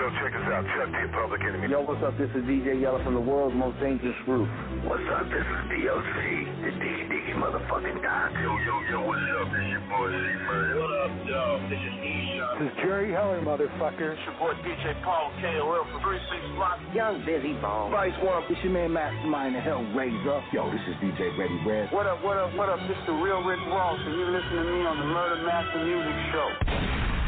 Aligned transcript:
Yo, 0.00 0.08
check 0.16 0.32
this 0.32 0.48
out. 0.48 0.64
Chuck 0.64 0.88
D, 0.96 0.98
Public 1.12 1.44
Enemy. 1.44 1.68
Yo, 1.68 1.84
what's 1.84 2.00
up? 2.00 2.16
This 2.16 2.32
is 2.32 2.40
DJ 2.48 2.80
Yella 2.80 3.04
from 3.04 3.12
the 3.12 3.20
world's 3.20 3.52
most 3.52 3.76
dangerous 3.84 4.16
group. 4.24 4.48
What's 4.88 5.04
up? 5.12 5.28
This 5.28 5.44
is 5.44 5.60
DOC, 5.76 6.16
the 6.64 6.72
Diggy 6.80 7.04
Diggy 7.12 7.36
motherfucking 7.36 8.00
Doc. 8.00 8.32
Yo, 8.40 8.48
yo, 8.64 8.80
yo, 8.88 8.98
what's 9.04 9.20
up? 9.20 9.52
This 9.52 9.68
your 9.68 9.84
boy 9.92 10.08
C-Man. 10.08 10.72
What 10.80 10.92
up, 11.04 11.12
yo? 11.28 11.44
This 11.68 11.84
is 11.84 11.96
E-Shot. 12.00 12.56
This 12.56 12.72
is 12.72 12.74
Jerry 12.80 13.12
Heller, 13.12 13.44
motherfucker. 13.44 14.16
It's 14.16 14.24
your 14.24 14.40
boy 14.40 14.56
DJ 14.64 14.96
Paul 15.04 15.36
KOL 15.36 15.84
from 15.92 16.00
36 16.00 16.56
Block. 16.56 16.80
Young 16.96 17.20
Bizzy 17.28 17.52
Bone. 17.60 17.92
Vice 17.92 18.16
One, 18.24 18.40
it's 18.48 18.56
your 18.64 18.72
man 18.72 18.96
Mastermind, 18.96 19.52
the 19.52 19.60
Hellraiser. 19.60 20.40
Yo, 20.56 20.64
this 20.72 20.80
is 20.88 20.96
DJ 21.04 21.28
Ready 21.36 21.60
Red. 21.68 21.92
What 21.92 22.08
up, 22.08 22.24
what 22.24 22.40
up, 22.40 22.48
what 22.56 22.72
up? 22.72 22.80
This 22.88 22.96
the 23.04 23.12
real 23.20 23.44
Rick 23.44 23.60
Ross, 23.68 24.00
and 24.00 24.16
you're 24.16 24.32
listening 24.32 24.64
to 24.64 24.72
me 24.72 24.80
on 24.80 24.96
the 24.96 25.08
Murder 25.12 25.44
Master 25.44 25.84
Music 25.84 26.16
Show. 26.32 27.19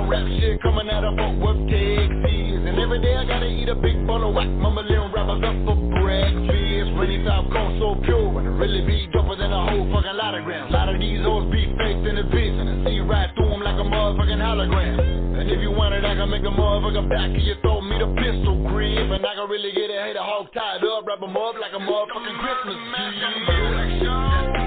Underground 0.00 0.10
rap 0.10 0.40
shit 0.40 0.62
coming 0.62 0.88
out 0.88 1.04
of 1.04 1.16
Fort 1.16 1.56
Texas. 1.68 2.60
And 2.68 2.78
every 2.78 3.00
day 3.00 3.16
I 3.16 3.24
gotta 3.24 3.46
eat 3.46 3.68
a 3.68 3.74
big 3.74 4.06
bowl 4.06 4.28
of 4.28 4.34
whack. 4.34 4.48
Mumbling 4.48 5.12
rappers 5.12 5.42
up 5.44 5.56
for 5.66 5.76
breakfast. 6.00 6.90
Rainy 6.96 7.24
top 7.24 7.50
cold 7.52 7.78
so 7.78 8.00
pure. 8.04 8.38
And 8.38 8.46
it 8.46 8.50
really 8.50 8.82
be 8.82 9.08
doper 9.12 9.36
than 9.38 9.52
a 9.52 9.70
whole 9.70 9.90
fucking 9.92 10.16
lot 10.16 10.34
of 10.34 10.44
grams. 10.44 10.70
A 10.70 10.72
lot 10.72 10.88
of 10.88 11.00
these 11.00 11.20
hoes 11.20 11.50
be 11.52 11.66
faked 11.78 12.06
in 12.06 12.16
the 12.16 12.26
bitch. 12.28 12.56
And 12.60 12.86
see 12.86 13.00
right 13.00 13.30
through 13.36 13.50
them 13.50 13.62
like 13.62 13.76
a 13.76 13.86
motherfucking 13.86 14.40
hologram. 14.40 15.40
And 15.40 15.50
if 15.50 15.60
you 15.60 15.70
want 15.70 15.94
it, 15.94 16.04
I 16.04 16.14
can 16.14 16.30
make 16.30 16.42
a 16.42 16.52
motherfucker 16.52 17.08
back 17.08 17.30
of 17.30 17.42
your 17.42 17.56
throat. 17.60 17.82
Me 17.82 17.98
the 17.98 18.08
pistol 18.16 18.56
grip. 18.68 19.10
And 19.10 19.24
I 19.24 19.34
can 19.34 19.48
really 19.48 19.72
get 19.72 19.90
a 19.90 20.00
hater 20.02 20.22
hog 20.22 20.52
tied 20.52 20.84
up. 20.84 21.06
Wrap 21.06 21.22
'em 21.22 21.36
up 21.36 21.54
like 21.60 21.72
a 21.72 21.80
motherfucking 21.80 22.38
Christmas 22.38 22.76
tree. 22.96 24.59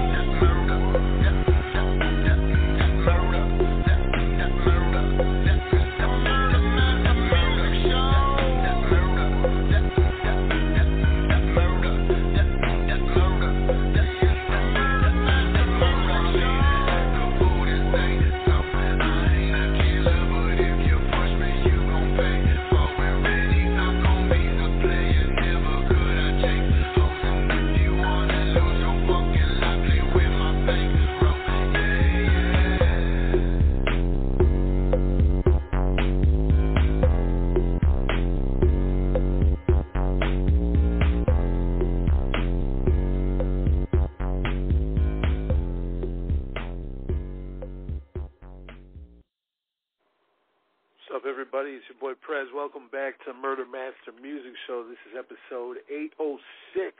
Everybody? 51.64 51.80
It's 51.80 51.88
your 51.88 51.96
boy 51.96 52.12
Prez. 52.20 52.52
Welcome 52.52 52.92
back 52.92 53.16
to 53.24 53.32
Murder 53.32 53.64
Master 53.64 54.12
Music 54.20 54.52
Show. 54.68 54.84
This 54.84 55.00
is 55.08 55.16
episode 55.16 55.80
806, 55.88 56.92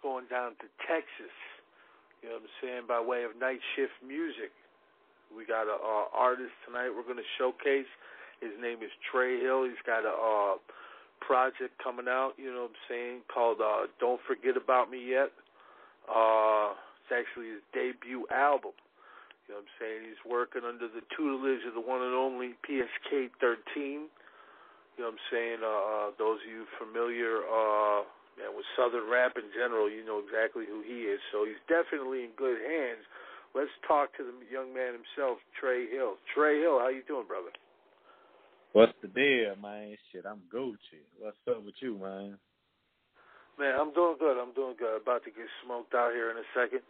going 0.00 0.24
down 0.32 0.56
to 0.64 0.66
Texas. 0.88 1.34
You 2.24 2.32
know 2.32 2.40
what 2.40 2.48
I'm 2.48 2.56
saying? 2.64 2.84
By 2.88 3.04
way 3.04 3.28
of 3.28 3.36
Night 3.36 3.60
Shift 3.76 3.92
Music. 4.00 4.48
We 5.28 5.44
got 5.44 5.68
a 5.68 5.76
uh, 5.76 6.08
artist 6.16 6.56
tonight 6.64 6.88
we're 6.88 7.04
going 7.04 7.20
to 7.20 7.32
showcase. 7.36 7.90
His 8.40 8.56
name 8.56 8.80
is 8.80 8.88
Tre 9.04 9.36
Hill. 9.36 9.68
He's 9.68 9.84
got 9.84 10.08
a 10.08 10.16
uh, 10.16 10.56
project 11.20 11.76
coming 11.84 12.08
out, 12.08 12.40
you 12.40 12.48
know 12.48 12.64
what 12.64 12.72
I'm 12.72 12.84
saying, 12.88 13.28
called 13.28 13.60
uh, 13.60 13.92
Don't 14.00 14.24
Forget 14.24 14.56
About 14.56 14.88
Me 14.88 15.04
Yet. 15.04 15.36
Uh, 16.08 16.80
it's 17.04 17.12
actually 17.12 17.60
his 17.60 17.64
debut 17.76 18.24
album. 18.32 18.72
You 19.50 19.58
know 19.58 19.66
what 19.66 19.74
I'm 19.74 19.82
saying? 19.82 20.00
He's 20.06 20.22
working 20.22 20.62
under 20.62 20.86
the 20.86 21.02
tutelage 21.10 21.66
of 21.66 21.74
the 21.74 21.82
one 21.82 22.06
and 22.06 22.14
only 22.14 22.54
PSK 22.62 23.34
13. 23.42 23.58
You 23.74 25.02
know 25.02 25.10
what 25.10 25.18
I'm 25.18 25.26
saying? 25.26 25.58
Uh, 25.58 25.66
uh, 25.66 26.08
those 26.22 26.38
of 26.38 26.46
you 26.46 26.70
familiar 26.78 27.42
uh, 27.42 28.06
man, 28.38 28.54
with 28.54 28.62
Southern 28.78 29.10
rap 29.10 29.34
in 29.34 29.50
general, 29.50 29.90
you 29.90 30.06
know 30.06 30.22
exactly 30.22 30.70
who 30.70 30.86
he 30.86 31.10
is. 31.10 31.18
So 31.34 31.42
he's 31.42 31.58
definitely 31.66 32.30
in 32.30 32.32
good 32.38 32.62
hands. 32.62 33.02
Let's 33.50 33.74
talk 33.90 34.14
to 34.18 34.22
the 34.22 34.38
young 34.46 34.70
man 34.70 34.94
himself, 34.94 35.42
Tre 35.58 35.90
Hill. 35.90 36.14
Tre 36.30 36.62
Hill, 36.62 36.78
how 36.78 36.86
you 36.86 37.02
doing, 37.10 37.26
brother? 37.26 37.50
What's 38.70 38.94
the 39.02 39.10
deal, 39.10 39.58
man? 39.58 39.98
Shit, 40.14 40.30
I'm 40.30 40.46
Gucci. 40.46 41.02
What's 41.18 41.42
up 41.50 41.66
with 41.66 41.74
you, 41.82 41.98
man? 41.98 42.38
Man, 43.58 43.74
I'm 43.74 43.90
doing 43.98 44.14
good. 44.14 44.38
I'm 44.38 44.54
doing 44.54 44.78
good. 44.78 45.02
About 45.02 45.26
to 45.26 45.34
get 45.34 45.50
smoked 45.66 45.90
out 45.90 46.14
here 46.14 46.30
in 46.30 46.38
a 46.38 46.46
second. 46.54 46.86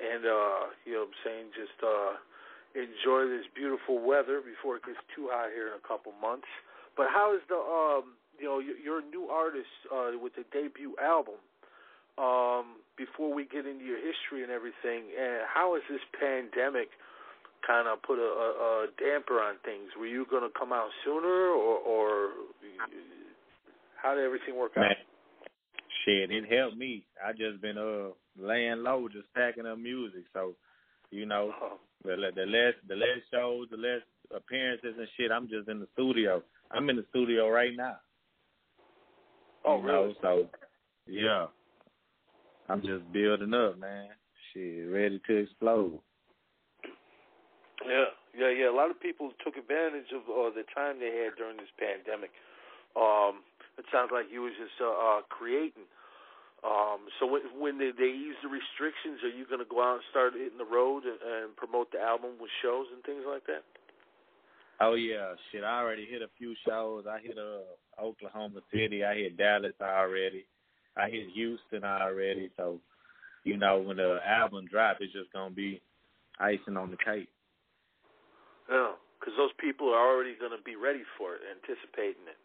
And 0.00 0.26
uh, 0.26 0.74
you 0.84 0.94
know 0.98 1.06
what 1.06 1.14
I'm 1.14 1.20
saying, 1.24 1.46
just 1.54 1.78
uh 1.82 2.18
enjoy 2.74 3.30
this 3.30 3.46
beautiful 3.54 4.02
weather 4.02 4.42
before 4.42 4.76
it 4.76 4.84
gets 4.84 4.98
too 5.14 5.30
hot 5.30 5.54
here 5.54 5.70
in 5.70 5.78
a 5.78 5.84
couple 5.86 6.10
months. 6.18 6.50
But 6.96 7.06
how 7.14 7.34
is 7.34 7.42
the 7.48 7.58
um 7.58 8.18
you 8.38 8.50
know, 8.50 8.58
you're 8.58 8.98
a 8.98 9.08
new 9.10 9.30
artist 9.30 9.70
uh 9.92 10.18
with 10.18 10.34
the 10.34 10.44
debut 10.50 10.94
album. 10.98 11.38
Um, 12.14 12.78
before 12.94 13.34
we 13.34 13.42
get 13.42 13.66
into 13.66 13.82
your 13.82 13.98
history 13.98 14.46
and 14.46 14.52
everything, 14.54 15.10
and 15.18 15.42
how 15.50 15.74
has 15.74 15.82
this 15.90 16.02
pandemic 16.14 16.94
kind 17.66 17.88
of 17.88 17.98
put 18.06 18.22
a, 18.22 18.30
a, 18.30 18.48
a 18.54 18.86
damper 19.02 19.42
on 19.42 19.56
things? 19.64 19.90
Were 19.98 20.06
you 20.06 20.22
going 20.30 20.46
to 20.46 20.52
come 20.54 20.70
out 20.72 20.94
sooner, 21.04 21.50
or, 21.50 21.74
or 21.82 22.30
how 23.98 24.14
did 24.14 24.22
everything 24.22 24.54
work 24.54 24.76
Man, 24.76 24.84
out? 24.84 24.96
Shit, 26.04 26.30
it 26.30 26.44
helped 26.52 26.76
me. 26.76 27.06
I 27.24 27.32
just 27.32 27.60
been 27.60 27.78
uh 27.78 28.10
laying 28.38 28.82
low, 28.82 29.08
just 29.08 29.32
packing 29.34 29.66
up 29.66 29.78
music. 29.78 30.24
So, 30.32 30.54
you 31.10 31.26
know, 31.26 31.52
Oh, 31.60 31.78
the 32.04 32.16
the 32.34 32.46
less 32.46 32.74
the 32.88 32.96
less 32.96 33.20
shows, 33.32 33.68
the 33.70 33.76
less 33.76 34.02
appearances 34.34 34.94
and 34.98 35.08
shit. 35.16 35.30
I'm 35.30 35.48
just 35.48 35.68
in 35.68 35.80
the 35.80 35.88
studio. 35.94 36.42
I'm 36.70 36.88
in 36.90 36.96
the 36.96 37.04
studio 37.10 37.48
right 37.48 37.72
now. 37.76 37.96
oh 39.64 39.80
you 39.80 39.86
know, 39.86 40.02
really? 40.04 40.16
so 40.22 40.46
yeah, 41.06 41.46
I'm 42.68 42.80
just 42.80 43.10
building 43.12 43.54
up, 43.54 43.78
man. 43.78 44.08
Shit, 44.52 44.88
ready 44.90 45.20
to 45.26 45.36
explode. 45.36 46.00
Yeah, 47.86 48.04
yeah, 48.38 48.50
yeah. 48.50 48.70
A 48.70 48.76
lot 48.76 48.90
of 48.90 49.00
people 49.00 49.30
took 49.44 49.56
advantage 49.56 50.08
of 50.14 50.22
uh, 50.28 50.50
the 50.54 50.64
time 50.74 50.98
they 50.98 51.12
had 51.24 51.36
during 51.36 51.56
this 51.58 51.68
pandemic. 51.78 52.30
Um, 52.96 53.42
it 53.78 53.86
sounds 53.92 54.10
like 54.12 54.26
you 54.30 54.42
was 54.42 54.52
just 54.58 54.76
uh, 54.80 54.90
uh, 54.90 55.20
creating. 55.28 55.86
Um, 56.64 57.06
so 57.20 57.28
when, 57.28 57.42
when 57.58 57.76
they, 57.76 57.92
they 57.92 58.08
ease 58.08 58.38
the 58.40 58.48
restrictions, 58.48 59.20
are 59.20 59.34
you 59.34 59.44
going 59.44 59.60
to 59.60 59.68
go 59.68 59.84
out 59.84 60.00
and 60.00 60.06
start 60.08 60.32
hitting 60.32 60.56
the 60.56 60.64
road 60.64 61.04
and, 61.04 61.20
and 61.20 61.56
promote 61.56 61.92
the 61.92 62.00
album 62.00 62.40
with 62.40 62.50
shows 62.64 62.88
and 62.94 63.04
things 63.04 63.24
like 63.28 63.44
that? 63.46 63.64
Oh 64.80 64.94
yeah, 64.94 65.34
shit. 65.52 65.62
I 65.62 65.78
already 65.78 66.06
hit 66.06 66.22
a 66.22 66.32
few 66.36 66.54
shows. 66.66 67.04
I 67.06 67.20
hit 67.22 67.38
uh 67.38 68.02
Oklahoma 68.02 68.58
City. 68.72 69.04
I 69.04 69.14
hit 69.14 69.36
Dallas 69.36 69.78
already. 69.80 70.46
I 70.96 71.08
hit 71.10 71.30
Houston 71.32 71.84
already. 71.84 72.50
So, 72.56 72.80
you 73.44 73.56
know, 73.56 73.78
when 73.78 73.98
the 73.98 74.18
album 74.26 74.66
drop, 74.66 74.96
it's 74.98 75.12
just 75.12 75.32
gonna 75.32 75.54
be 75.54 75.80
icing 76.40 76.76
on 76.76 76.90
the 76.90 76.96
cake. 76.96 77.28
Yeah, 78.70 78.96
because 79.18 79.34
those 79.36 79.52
people 79.60 79.92
are 79.92 80.00
already 80.00 80.34
going 80.38 80.52
to 80.56 80.62
be 80.64 80.76
ready 80.76 81.04
for 81.18 81.36
it, 81.36 81.42
anticipating 81.44 82.24
it. 82.28 82.40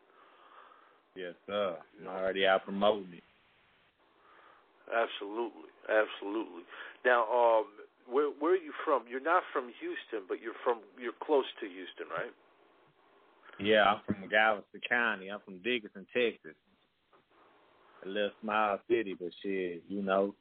Yes, 1.19 1.35
sir. 1.47 1.75
I'm 1.99 2.07
already 2.07 2.47
out 2.47 2.63
promoting 2.63 3.11
it. 3.11 3.23
Absolutely, 4.87 5.69
absolutely. 5.91 6.63
Now, 7.03 7.27
um, 7.27 7.65
where 8.09 8.31
where 8.39 8.53
are 8.53 8.63
you 8.63 8.71
from? 8.85 9.03
You're 9.09 9.19
not 9.19 9.43
from 9.51 9.65
Houston, 9.81 10.25
but 10.29 10.41
you're 10.41 10.57
from 10.63 10.79
you're 10.97 11.19
close 11.21 11.45
to 11.59 11.67
Houston, 11.67 12.07
right? 12.09 12.31
Yeah, 13.59 13.83
I'm 13.83 13.99
from 14.05 14.29
Galveston 14.29 14.81
County. 14.87 15.27
I'm 15.27 15.41
from 15.43 15.57
Dickinson, 15.59 16.07
Texas. 16.13 16.55
A 18.05 18.07
little 18.07 18.31
small 18.41 18.79
city, 18.89 19.13
but 19.19 19.29
shit, 19.43 19.83
you 19.89 20.01
know, 20.01 20.33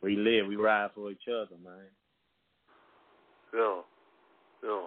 we 0.00 0.16
live, 0.16 0.46
we 0.46 0.56
ride 0.56 0.90
for 0.94 1.10
each 1.10 1.28
other, 1.28 1.56
man. 1.62 1.84
Yeah, 3.52 3.80
yeah. 4.64 4.86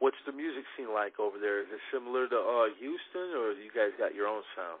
What's 0.00 0.16
the 0.26 0.32
music 0.32 0.64
scene 0.76 0.92
like 0.92 1.20
over 1.20 1.38
there? 1.38 1.60
Is 1.60 1.68
it 1.70 1.80
similar 1.92 2.26
to 2.26 2.36
uh 2.36 2.68
Houston, 2.80 3.36
or 3.36 3.52
you 3.52 3.70
guys 3.74 3.92
got 3.98 4.14
your 4.14 4.26
own 4.26 4.42
sound? 4.56 4.80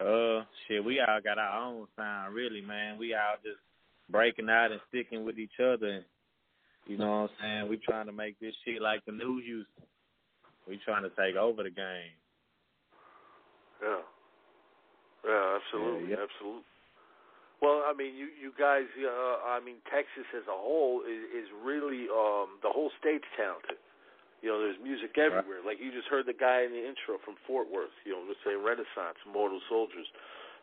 Uh, 0.00 0.44
shit, 0.66 0.82
we 0.82 0.98
all 0.98 1.20
got 1.22 1.36
our 1.38 1.60
own 1.62 1.86
sound, 1.94 2.34
really, 2.34 2.62
man. 2.62 2.96
We 2.96 3.12
all 3.12 3.36
just 3.44 3.60
breaking 4.08 4.48
out 4.48 4.72
and 4.72 4.80
sticking 4.88 5.24
with 5.24 5.38
each 5.38 5.60
other, 5.62 6.02
you 6.86 6.96
know 6.96 7.28
what 7.28 7.30
I'm 7.30 7.36
saying. 7.40 7.68
We 7.68 7.76
trying 7.76 8.06
to 8.06 8.12
make 8.12 8.40
this 8.40 8.54
shit 8.64 8.80
like 8.80 9.04
the 9.04 9.12
new 9.12 9.42
Houston. 9.44 9.84
We 10.66 10.80
trying 10.84 11.02
to 11.02 11.10
take 11.10 11.36
over 11.36 11.62
the 11.62 11.70
game. 11.70 12.16
Yeah. 13.82 14.00
Yeah, 15.26 15.58
absolutely, 15.60 16.08
Yeah, 16.08 16.16
yeah. 16.16 16.24
absolutely. 16.24 16.69
Well, 17.60 17.84
I 17.84 17.92
mean, 17.92 18.16
you 18.16 18.32
you 18.40 18.56
guys, 18.56 18.88
uh, 18.96 19.44
I 19.44 19.60
mean, 19.60 19.84
Texas 19.92 20.24
as 20.32 20.48
a 20.48 20.56
whole 20.56 21.04
is, 21.04 21.44
is 21.44 21.48
really 21.60 22.08
um, 22.08 22.56
the 22.64 22.72
whole 22.72 22.88
state's 22.96 23.28
talented. 23.36 23.76
You 24.40 24.48
know, 24.48 24.58
there's 24.64 24.80
music 24.80 25.12
everywhere. 25.20 25.60
Like 25.60 25.76
you 25.76 25.92
just 25.92 26.08
heard 26.08 26.24
the 26.24 26.36
guy 26.36 26.64
in 26.64 26.72
the 26.72 26.80
intro 26.80 27.20
from 27.20 27.36
Fort 27.44 27.68
Worth. 27.68 27.92
You 28.08 28.16
know, 28.16 28.24
let's 28.24 28.40
say 28.40 28.56
Renaissance, 28.56 29.20
Mortal 29.28 29.60
Soldiers. 29.68 30.08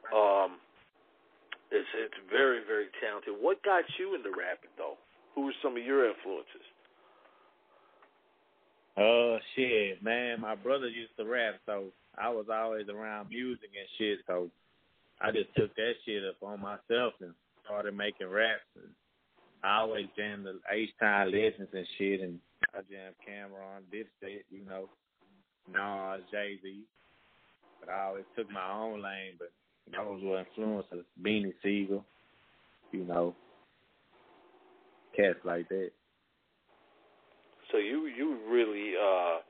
Um, 0.09 0.57
it's 1.69 1.85
it's 1.93 2.17
very 2.33 2.65
very 2.65 2.89
talented. 2.97 3.37
What 3.37 3.61
got 3.61 3.85
you 4.01 4.17
into 4.17 4.33
rapping 4.33 4.73
though? 4.81 4.97
Who 5.37 5.45
were 5.45 5.57
some 5.61 5.77
of 5.77 5.83
your 5.85 6.09
influences? 6.09 6.65
Uh, 8.97 9.37
shit, 9.53 10.01
man. 10.01 10.41
My 10.41 10.55
brother 10.55 10.89
used 10.89 11.13
to 11.21 11.25
rap, 11.25 11.61
so 11.69 11.93
I 12.17 12.29
was 12.29 12.49
always 12.49 12.89
around 12.89 13.29
music 13.29 13.69
and 13.77 13.85
shit. 14.01 14.25
So 14.25 14.49
I 15.21 15.31
just 15.31 15.53
took 15.55 15.75
that 15.75 15.93
shit 16.05 16.23
up 16.23 16.41
on 16.43 16.61
myself 16.61 17.13
and 17.21 17.33
started 17.65 17.95
making 17.95 18.27
raps. 18.27 18.61
And 18.75 18.91
I 19.63 19.79
always 19.79 20.05
jammed 20.15 20.45
the 20.45 20.59
H 20.71 20.89
Time 20.99 21.31
Legends 21.31 21.71
and 21.73 21.87
shit, 21.97 22.21
and 22.21 22.39
I 22.73 22.79
jammed 22.89 23.15
Cam'ron, 23.27 23.81
Dipset, 23.93 24.43
you 24.49 24.65
know, 24.65 24.89
Nas, 25.71 26.21
Jay 26.31 26.59
Z. 26.61 26.83
But 27.79 27.89
I 27.89 28.05
always 28.05 28.25
took 28.35 28.49
my 28.51 28.71
own 28.71 29.01
lane. 29.01 29.33
But 29.39 29.51
those 29.91 30.23
were 30.23 30.39
influences. 30.39 31.05
Beanie 31.21 31.53
Sigel, 31.63 32.05
you 32.91 33.03
know, 33.03 33.35
cats 35.15 35.39
like 35.43 35.67
that. 35.69 35.91
So 37.71 37.77
you 37.77 38.07
you 38.07 38.37
really 38.47 38.93
uh 38.95 39.41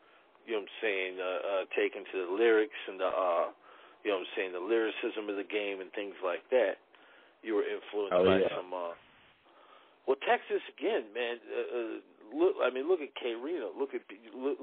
you 0.46 0.54
know 0.54 0.60
what 0.60 0.62
I'm 0.62 0.68
saying 0.82 1.18
uh, 1.20 1.24
uh 1.24 1.64
taken 1.76 2.04
to 2.12 2.26
the 2.26 2.34
lyrics 2.34 2.80
and 2.88 3.00
the 3.00 3.06
uh 3.06 3.46
you 4.08 4.16
know 4.16 4.24
what 4.24 4.32
I'm 4.32 4.36
saying 4.40 4.52
the 4.56 4.64
lyricism 4.64 5.28
of 5.28 5.36
the 5.36 5.44
game 5.44 5.84
and 5.84 5.92
things 5.92 6.16
like 6.24 6.48
that. 6.56 6.80
You 7.44 7.60
were 7.60 7.68
influenced 7.68 8.16
Oh, 8.16 8.24
by 8.24 8.40
yeah. 8.40 8.56
some 8.56 8.72
uh 8.72 8.96
well 10.08 10.16
Texas 10.24 10.64
again 10.72 11.12
man 11.12 11.36
uh, 11.52 11.68
uh, 11.76 11.96
look 12.32 12.56
I 12.64 12.72
mean 12.72 12.88
look 12.88 13.04
at 13.04 13.12
K-Rino 13.20 13.76
look 13.76 13.92
at 13.92 14.02
look, 14.32 14.58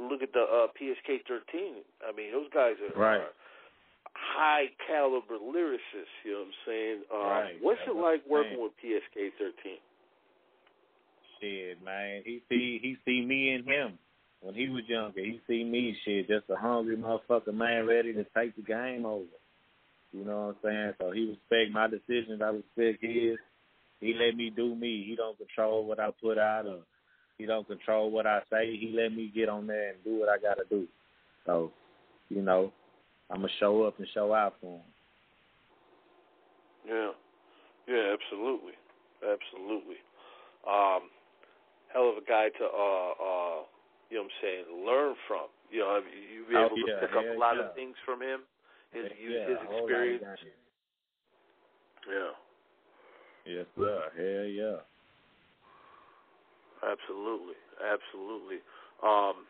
look, 0.00 0.22
at 0.24 0.32
the 0.32 0.40
uh 0.48 0.72
PSK 0.72 1.20
13 1.28 1.84
I 2.00 2.16
mean 2.16 2.32
those 2.32 2.48
guys 2.48 2.80
are, 2.80 2.96
Right. 2.98 3.20
are 3.20 3.36
high 4.16 4.66
caliber 4.88 5.36
lyricists 5.36 6.16
you 6.24 6.32
know 6.32 6.48
what 6.48 6.48
I'm 6.48 6.58
saying 6.66 6.98
um 7.12 7.28
Right. 7.28 7.54
what's 7.60 7.78
That's 7.84 7.92
it 7.92 8.00
like 8.00 8.22
working 8.24 8.56
with 8.64 8.72
PSK 8.80 9.36
13 9.36 9.78
Shit, 11.40 11.84
man. 11.84 12.22
He 12.24 12.42
see 12.48 12.80
he 12.82 12.96
see 13.04 13.20
me 13.24 13.52
and 13.52 13.64
him 13.64 13.98
when 14.48 14.56
he 14.56 14.70
was 14.70 14.84
younger. 14.88 15.20
He 15.20 15.42
see 15.46 15.62
me 15.62 15.94
shit, 16.06 16.26
just 16.26 16.48
a 16.48 16.56
hungry 16.56 16.96
motherfucker 16.96 17.52
man 17.52 17.86
ready 17.86 18.14
to 18.14 18.24
take 18.34 18.56
the 18.56 18.62
game 18.62 19.04
over. 19.04 19.26
You 20.10 20.24
know 20.24 20.54
what 20.62 20.70
I'm 20.70 20.94
saying? 20.94 20.94
So 20.98 21.10
he 21.10 21.28
respect 21.28 21.70
my 21.70 21.86
decisions, 21.86 22.40
I 22.40 22.46
respect 22.46 23.04
his. 23.04 23.36
He 24.00 24.14
let 24.14 24.34
me 24.34 24.48
do 24.48 24.74
me. 24.74 25.04
He 25.06 25.16
don't 25.16 25.36
control 25.36 25.84
what 25.84 26.00
I 26.00 26.08
put 26.22 26.38
out 26.38 26.64
or 26.64 26.78
he 27.36 27.44
don't 27.44 27.68
control 27.68 28.10
what 28.10 28.26
I 28.26 28.40
say. 28.50 28.74
He 28.74 28.90
let 28.96 29.12
me 29.12 29.30
get 29.34 29.50
on 29.50 29.66
there 29.66 29.90
and 29.90 29.98
do 30.02 30.18
what 30.18 30.30
I 30.30 30.38
gotta 30.38 30.64
do. 30.70 30.86
So, 31.44 31.70
you 32.30 32.40
know, 32.40 32.72
I'ma 33.30 33.48
show 33.60 33.82
up 33.82 33.98
and 33.98 34.08
show 34.14 34.32
out 34.32 34.54
for 34.62 34.76
him. 34.76 34.82
Yeah, 36.88 37.10
yeah, 37.86 38.14
absolutely, 38.14 38.72
absolutely. 39.20 39.96
Um, 40.66 41.10
hell 41.92 42.08
of 42.08 42.22
a 42.22 42.26
guy 42.26 42.48
to 42.48 42.64
uh, 42.64 43.10
uh, 43.10 43.62
you 44.10 44.16
know 44.16 44.24
what 44.24 44.32
I'm 44.32 44.38
saying, 44.42 44.64
learn 44.86 45.14
from. 45.26 45.48
You 45.70 45.80
know, 45.80 46.00
you 46.00 46.44
be 46.48 46.56
Oh, 46.56 46.66
able 46.66 46.76
yeah, 46.76 47.00
to 47.00 47.06
pick 47.06 47.16
up 47.16 47.24
a 47.24 47.38
lot 47.38 47.56
yeah. 47.56 47.68
of 47.68 47.74
things 47.74 47.96
from 48.04 48.22
him, 48.22 48.40
his 48.92 49.04
use 49.20 49.36
yeah, 49.36 49.48
his 49.48 49.58
a 49.60 49.66
whole 49.68 49.84
lot 49.84 50.00
of 50.00 50.08
experience. 50.16 50.40
Yeah, 52.08 52.32
Yes, 53.44 53.66
sir. 53.76 54.00
Hell 54.16 54.48
yeah. 54.48 54.80
absolutely, 56.84 57.56
absolutely. 57.84 58.60
Um, 59.04 59.44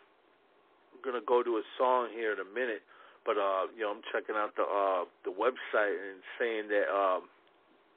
I'm 0.93 1.01
gonna 1.05 1.25
go 1.25 1.43
to 1.43 1.59
a 1.59 1.63
song 1.79 2.09
here 2.13 2.33
in 2.33 2.41
a 2.41 2.51
minute, 2.51 2.83
but 3.25 3.39
uh, 3.39 3.71
you 3.77 3.83
know, 3.83 3.91
I'm 3.95 4.03
checking 4.13 4.35
out 4.35 4.55
the 4.57 4.67
uh 4.67 5.05
the 5.25 5.31
website 5.31 5.95
and 5.95 6.19
saying 6.39 6.69
that 6.69 6.91
um, 6.91 7.31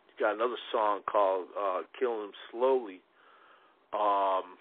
you 0.07 0.13
got 0.25 0.35
another 0.35 0.57
song 0.71 1.01
called 1.09 1.47
uh, 1.57 1.81
"Killing 1.97 2.29
Them 2.29 2.31
Slowly." 2.51 3.01
Um, 3.93 4.60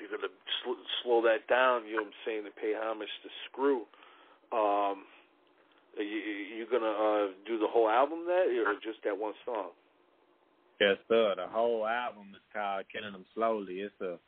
you're 0.00 0.10
gonna 0.10 0.32
sl- 0.62 0.86
slow 1.02 1.22
that 1.22 1.46
down. 1.48 1.86
You 1.86 1.96
know 1.96 2.08
what 2.08 2.14
I'm 2.14 2.22
saying 2.26 2.44
to 2.44 2.54
pay 2.54 2.74
homage 2.76 3.12
to 3.22 3.30
Screw. 3.50 3.86
Um, 4.52 5.04
you 5.98 6.04
you 6.58 6.66
gonna 6.70 6.86
uh, 6.86 7.26
do 7.46 7.58
the 7.58 7.68
whole 7.68 7.88
album 7.88 8.26
that, 8.26 8.46
or 8.66 8.74
just 8.82 9.02
that 9.04 9.16
one 9.16 9.34
song? 9.44 9.70
Yes, 10.80 10.96
sir. 11.08 11.34
The 11.36 11.46
whole 11.46 11.86
album 11.86 12.34
is 12.34 12.42
called 12.52 12.84
Killing 12.92 13.12
Them 13.12 13.24
Slowly. 13.34 13.80
It's 13.80 14.00
a 14.00 14.18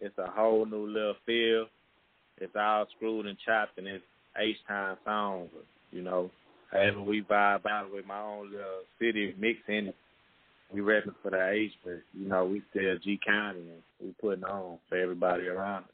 it's 0.00 0.16
a 0.18 0.30
whole 0.30 0.64
new 0.66 0.86
little 0.86 1.14
feel. 1.26 1.66
It's 2.38 2.56
all 2.56 2.86
screwed 2.96 3.26
and 3.26 3.38
chopped 3.46 3.78
and 3.78 3.86
it's 3.86 4.04
H 4.36 4.56
time 4.66 4.96
songs, 5.04 5.50
you 5.90 6.02
know. 6.02 6.30
However 6.70 7.02
we 7.02 7.22
vibe 7.22 7.66
out 7.66 7.92
with 7.92 8.06
my 8.06 8.20
own 8.20 8.50
little 8.50 8.82
city 8.98 9.34
mix 9.38 9.58
in 9.68 9.88
it. 9.88 9.96
We 10.72 10.80
repping 10.80 11.14
for 11.22 11.30
the 11.30 11.50
H 11.50 11.72
but 11.84 12.02
you 12.14 12.28
know, 12.28 12.44
we 12.44 12.62
still 12.70 12.98
G 12.98 13.18
County 13.24 13.60
and 13.60 13.82
we 14.00 14.14
putting 14.20 14.44
on 14.44 14.78
for 14.88 14.96
everybody 14.96 15.48
around 15.48 15.84
us. 15.84 15.90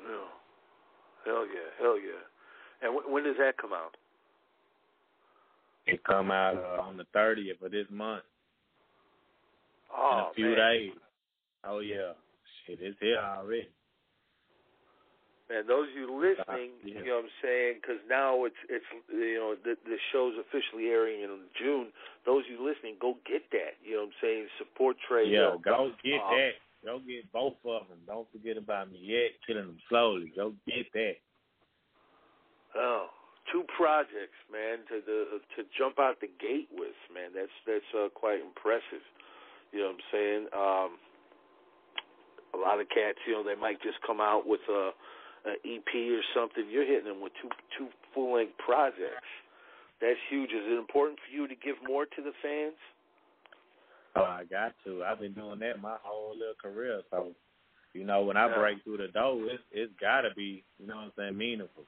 Yeah. 0.00 1.32
Hell 1.32 1.46
yeah, 1.46 1.70
hell 1.80 1.98
yeah. 1.98 2.86
And 2.86 2.94
w- 2.94 3.12
when 3.12 3.24
does 3.24 3.36
that 3.38 3.56
come 3.56 3.72
out? 3.72 3.96
It 5.86 6.02
come 6.04 6.30
out 6.30 6.56
uh, 6.56 6.82
on 6.82 6.96
the 6.96 7.04
thirtieth 7.12 7.62
of 7.62 7.70
this 7.70 7.86
month. 7.90 8.24
Oh 9.96 10.12
in 10.12 10.30
a 10.30 10.34
few 10.34 10.56
man. 10.56 10.56
days. 10.56 10.90
Oh 11.66 11.78
yeah. 11.80 12.12
Shit, 12.66 12.78
it's 12.80 12.96
here 13.00 13.18
already. 13.18 13.68
Man, 15.50 15.66
those 15.68 15.88
of 15.92 15.94
you 15.94 16.08
listening, 16.08 16.72
Yeah. 16.82 17.00
you 17.00 17.04
know 17.04 17.16
what 17.20 17.24
I'm 17.28 17.30
saying, 17.42 17.74
because 17.80 18.00
now 18.08 18.44
it's 18.44 18.56
it's 18.68 18.84
you 19.12 19.36
know 19.36 19.54
the 19.54 19.76
the 19.84 19.98
show's 20.10 20.36
officially 20.38 20.88
airing 20.88 21.20
in 21.20 21.28
June. 21.60 21.92
Those 22.24 22.44
of 22.46 22.50
you 22.50 22.64
listening, 22.64 22.96
go 22.98 23.18
get 23.26 23.50
that. 23.52 23.76
You 23.84 23.96
know 23.96 24.08
what 24.08 24.16
I'm 24.16 24.20
saying? 24.22 24.48
Support 24.58 24.96
Tre 25.06 25.28
Yeah, 25.28 25.56
go 25.62 25.92
get 26.02 26.20
Um, 26.20 26.36
that. 26.36 26.54
Go 26.84 26.98
get 27.00 27.30
both 27.32 27.56
of 27.64 27.88
them. 27.88 28.00
Don't 28.06 28.30
forget 28.32 28.56
about 28.56 28.90
me 28.90 28.98
yet. 29.00 29.32
Killing 29.46 29.66
them 29.66 29.78
slowly. 29.88 30.32
Go 30.36 30.54
get 30.66 30.90
that. 30.92 31.16
Oh, 32.74 33.08
two 33.52 33.64
projects, 33.76 34.36
man, 34.50 34.78
to 34.88 35.00
the 35.04 35.40
to 35.56 35.64
jump 35.76 35.98
out 35.98 36.20
the 36.20 36.28
gate 36.40 36.68
with, 36.72 36.96
man. 37.12 37.32
That's 37.34 37.52
that's 37.66 37.94
uh, 37.94 38.08
quite 38.14 38.40
impressive. 38.40 39.04
You 39.72 39.80
know 39.80 39.86
what 39.92 39.96
I'm 39.96 40.06
saying? 40.10 40.42
Um, 40.52 40.90
a 42.54 42.56
lot 42.56 42.80
of 42.80 42.88
cats, 42.88 43.18
you 43.26 43.32
know, 43.34 43.42
they 43.42 43.56
might 43.56 43.82
just 43.82 43.98
come 44.06 44.20
out 44.20 44.46
with 44.46 44.60
a, 44.70 44.90
a 45.46 45.52
EP 45.64 45.92
or 45.94 46.22
something. 46.34 46.64
You're 46.70 46.86
hitting 46.86 47.04
them 47.04 47.20
with 47.20 47.32
two 47.40 47.50
two 47.76 47.88
full 48.14 48.34
length 48.34 48.56
projects. 48.58 49.28
That's 50.00 50.18
huge. 50.28 50.50
Is 50.50 50.64
it 50.66 50.78
important 50.78 51.18
for 51.20 51.34
you 51.34 51.46
to 51.48 51.54
give 51.54 51.76
more 51.86 52.04
to 52.04 52.20
the 52.22 52.32
fans? 52.42 52.76
Oh, 54.16 54.22
I 54.22 54.44
got 54.44 54.74
to. 54.84 55.02
I've 55.04 55.20
been 55.20 55.32
doing 55.32 55.58
that 55.60 55.80
my 55.82 55.96
whole 56.02 56.32
little 56.36 56.54
career. 56.60 57.02
So, 57.10 57.34
you 57.94 58.04
know, 58.04 58.22
when 58.22 58.36
I 58.36 58.48
Yeah. 58.48 58.58
break 58.58 58.82
through 58.82 58.98
the 58.98 59.08
door, 59.08 59.44
it's 59.46 59.62
it's 59.70 59.92
gotta 60.00 60.30
be, 60.34 60.64
you 60.78 60.86
know 60.86 60.96
what 60.96 61.04
I'm 61.04 61.12
saying, 61.16 61.36
meaningful. 61.36 61.84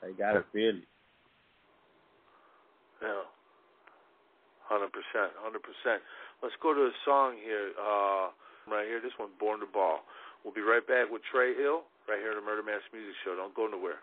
They 0.00 0.12
gotta 0.12 0.42
feel 0.52 0.76
it. 0.76 0.88
Yeah. 3.02 3.22
Hundred 4.64 4.92
percent, 4.92 5.32
hundred 5.40 5.62
percent. 5.62 6.02
Let's 6.42 6.54
go 6.60 6.74
to 6.74 6.86
a 6.86 6.92
song 7.04 7.36
here, 7.42 7.72
uh, 7.80 8.28
right 8.68 8.86
here. 8.86 9.00
This 9.00 9.16
one, 9.18 9.30
"Born 9.38 9.60
to 9.60 9.66
Ball." 9.66 10.04
We'll 10.44 10.54
be 10.54 10.60
right 10.60 10.86
back 10.86 11.10
with 11.10 11.22
Tre 11.24 11.54
Hill, 11.54 11.84
right 12.08 12.20
here 12.20 12.30
on 12.32 12.36
the 12.40 12.42
Murder 12.42 12.62
Mass 12.62 12.80
Music 12.92 13.12
Show. 13.22 13.36
Don't 13.36 13.54
go 13.54 13.66
nowhere. 13.68 14.00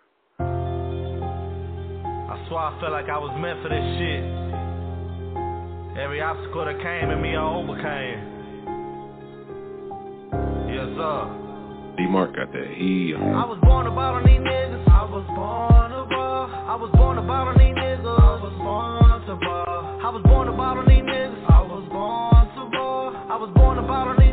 I 2.29 2.37
swear 2.47 2.59
I 2.59 2.77
felt 2.79 2.91
like 2.91 3.09
I 3.09 3.17
was 3.17 3.33
meant 3.41 3.65
for 3.65 3.69
this 3.69 3.81
shit. 3.97 4.21
Every 5.97 6.21
obstacle 6.21 6.65
that 6.65 6.77
came 6.85 7.09
at 7.09 7.17
me, 7.17 7.33
I 7.33 7.41
overcame. 7.41 8.21
Yes, 10.69 10.85
sir. 10.93 11.17
D-Mark 11.97 12.35
got 12.35 12.53
that 12.53 12.69
heel. 12.77 13.17
I 13.17 13.45
was 13.49 13.57
born 13.63 13.87
about 13.87 14.21
on 14.21 14.23
these 14.29 14.37
niggas. 14.37 14.85
I 14.85 15.01
was 15.09 15.25
born 15.33 15.89
to 15.89 16.05
ball. 16.05 16.45
I 16.45 16.75
was 16.75 16.91
born 16.93 17.17
about 17.17 17.47
on 17.47 17.57
these 17.57 17.73
niggas. 17.73 18.05
I 18.05 18.37
was 18.37 18.53
born 18.61 19.17
to 19.25 19.35
ball. 19.41 19.81
I 20.05 20.09
was 20.13 20.21
born 20.29 20.47
about 20.49 20.77
on 20.77 20.85
these 20.85 21.01
niggas. 21.01 21.41
I 21.49 21.61
was 21.65 21.81
born 21.89 22.53
to 22.53 22.69
ball. 22.69 23.17
I 23.17 23.35
was 23.37 23.49
born 23.55 23.79
about 23.79 24.13
on 24.13 24.17
these 24.19 24.24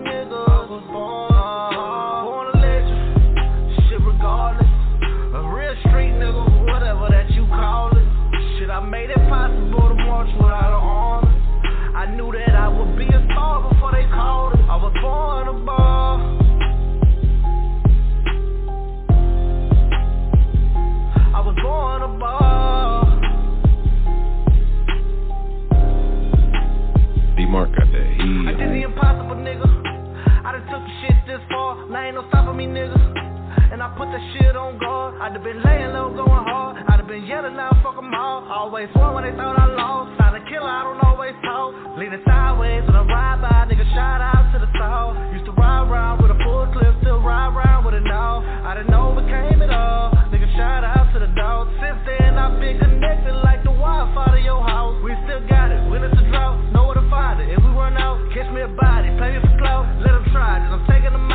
put 34.03 34.11
that 34.11 34.25
shit 34.35 34.57
on 34.59 34.83
guard. 34.83 35.15
I'd 35.23 35.31
have 35.31 35.47
been 35.47 35.63
laying 35.63 35.95
low, 35.95 36.11
going 36.11 36.43
hard. 36.51 36.75
I'd 36.91 36.99
have 36.99 37.07
been 37.07 37.23
yelling 37.23 37.55
out, 37.55 37.79
fuck 37.87 37.95
them 37.95 38.11
all. 38.11 38.43
Always 38.51 38.91
won 38.99 39.15
when 39.15 39.23
they 39.23 39.35
thought 39.39 39.55
I 39.55 39.71
lost. 39.79 40.19
Not 40.19 40.35
a 40.35 40.43
killer, 40.51 40.67
I 40.67 40.83
don't 40.83 40.99
always 41.07 41.39
talk. 41.47 41.71
Leaning 41.95 42.19
sideways 42.27 42.83
with 42.83 42.99
a 42.99 43.07
ride 43.07 43.39
by, 43.39 43.71
nigga, 43.71 43.87
shout 43.95 44.19
out 44.19 44.51
to 44.51 44.59
the 44.59 44.67
soul. 44.75 45.15
Used 45.31 45.47
to 45.47 45.55
ride 45.55 45.87
around 45.87 46.19
with 46.19 46.35
a 46.35 46.39
full 46.43 46.67
clip, 46.75 46.99
still 46.99 47.23
ride 47.23 47.55
around 47.55 47.87
with 47.87 47.95
it 47.95 48.11
all. 48.11 48.43
I 48.43 48.75
didn't 48.75 48.91
overcame 48.91 49.63
it 49.63 49.71
all. 49.71 50.11
Nigga, 50.35 50.51
shout 50.59 50.83
out 50.83 51.15
to 51.15 51.23
the 51.23 51.31
dog. 51.39 51.71
Since 51.79 52.03
then, 52.03 52.35
I've 52.35 52.59
been 52.59 52.83
connected 52.83 53.39
like 53.47 53.63
the 53.63 53.71
Wi-Fi 53.71 54.35
to 54.35 54.41
your 54.43 54.67
house. 54.67 54.99
We 55.07 55.15
still 55.31 55.47
got 55.47 55.71
it. 55.71 55.79
When 55.87 56.03
it's 56.03 56.19
a 56.19 56.27
drought, 56.27 56.59
know 56.75 56.91
where 56.91 56.99
to 56.99 57.07
find 57.07 57.39
it. 57.39 57.55
If 57.55 57.63
we 57.63 57.71
run 57.71 57.95
out, 57.95 58.19
catch 58.35 58.51
me 58.51 58.67
a 58.67 58.73
body, 58.75 59.15
play 59.15 59.39
me 59.39 59.39
for 59.47 59.55
clout. 59.63 59.87
Let 60.03 60.19
them 60.19 60.27
try 60.35 60.59
this. 60.59 60.75
I'm 60.75 60.83
taking 60.91 61.15
them 61.15 61.31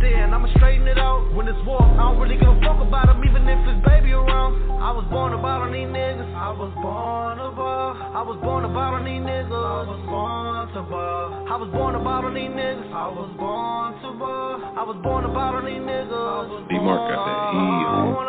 then, 0.00 0.34
I'ma 0.34 0.48
straighten 0.56 0.86
it 0.86 0.98
out. 0.98 1.32
When 1.34 1.48
it's 1.48 1.58
war, 1.66 1.82
I 1.82 2.08
don't 2.08 2.18
really 2.18 2.36
give 2.36 2.48
a 2.48 2.60
fuck 2.60 2.80
about 2.80 3.06
them, 3.06 3.22
even 3.24 3.46
if 3.48 3.60
it's 3.68 3.82
baby 3.86 4.12
around. 4.12 4.78
I 4.78 4.92
was 4.94 5.04
born 5.10 5.32
to 5.32 5.38
on 5.38 5.72
these 5.72 5.90
niggas. 5.90 6.30
I 6.34 6.50
was 6.54 6.72
born 6.78 7.38
to. 7.38 7.48
I 7.50 8.22
was 8.22 8.38
born 8.42 8.62
to 8.62 8.70
on 8.70 9.04
these 9.04 9.22
niggas. 9.22 9.50
I 9.50 9.82
was 9.90 10.00
born 10.06 10.68
to 10.74 10.82
ball. 10.86 11.46
I 11.50 11.56
was 11.56 11.70
born 11.74 11.94
to 11.94 12.00
on 12.00 12.34
these 12.34 12.50
niggas. 12.50 12.90
I 12.94 13.08
was 13.10 13.30
born 13.38 13.98
to 14.02 14.08
ball. 14.18 14.62
I 14.78 14.82
was 14.86 14.96
born 15.02 15.24
to 15.26 15.30
on 15.34 15.64
these 15.66 15.82
niggas. 15.82 16.10
Got 16.10 17.26
that 17.26 17.52
heat 17.52 17.86
on. 17.90 18.27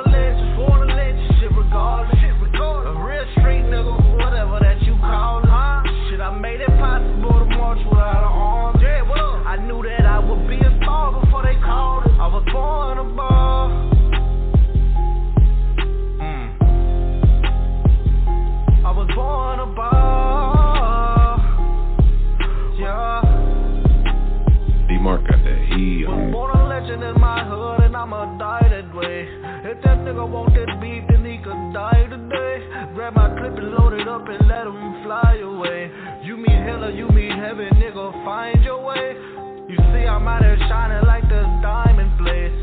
Shining 40.69 41.01
like 41.07 41.23
the 41.27 41.41
diamond 41.65 42.13
place. 42.21 42.53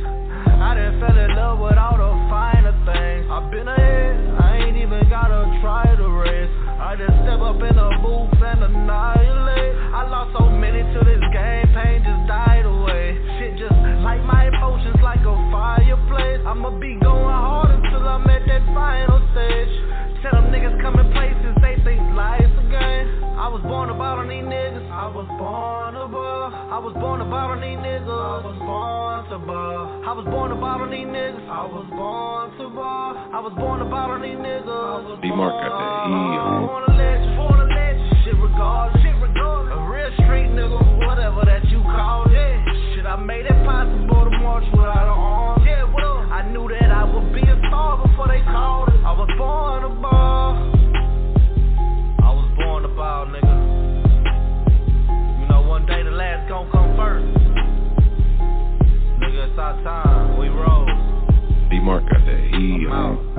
I 0.63 0.79
done 0.79 1.03
fell 1.03 1.19
in 1.19 1.35
love 1.35 1.59
with 1.59 1.75
all 1.77 1.99
the 1.99 2.15
finer 2.31 2.71
things. 2.87 3.27
I've 3.27 3.51
been 3.51 3.67
ahead, 3.67 4.15
I 4.39 4.63
ain't 4.63 4.77
even 4.79 5.03
gotta 5.11 5.43
try 5.61 5.91
to 5.91 6.07
race. 6.07 6.55
I 6.79 6.95
just 6.95 7.19
step 7.27 7.43
up 7.43 7.59
in 7.59 7.75
the 7.75 7.91
booth 8.01 8.41
and 8.41 8.63
annihilate. 8.63 9.16
Was 26.87 26.95
born 27.03 27.19
to 27.19 27.25
ball 27.25 27.51
these 27.59 27.79
niggas. 27.83 28.07
I 28.07 28.47
was 28.47 28.59
born 28.63 29.19
to 29.27 29.39
ball. 29.45 30.07
I 30.07 30.13
was 30.15 30.25
born 30.25 30.51
to 30.51 30.57
ball 30.57 30.83
on 30.83 30.91
these 30.95 31.03
niggas. 31.03 31.43
I 31.51 31.67
was 31.67 31.87
born 31.91 32.55
to 32.63 32.71
ball. 32.71 33.11
I 33.35 33.41
was 33.43 33.53
born 33.59 33.81
to 33.81 33.87
ball 33.87 34.15
these 34.23 34.39
niggas. 34.39 35.21
D-Mark 35.21 35.51
got 35.67 35.75
that 35.75 36.07
heat 36.07 36.39
I 36.39 36.63
on. 36.63 36.86
Nigga, 59.67 59.87
our 59.87 60.05
time. 60.05 60.39
We 60.39 60.49
roll. 60.49 60.87
D-Mark 61.71 62.05
got 62.05 62.25
that 62.25 62.41
heat 62.53 62.87
I'm 62.87 62.93
on. 62.93 63.17
out. 63.17 63.37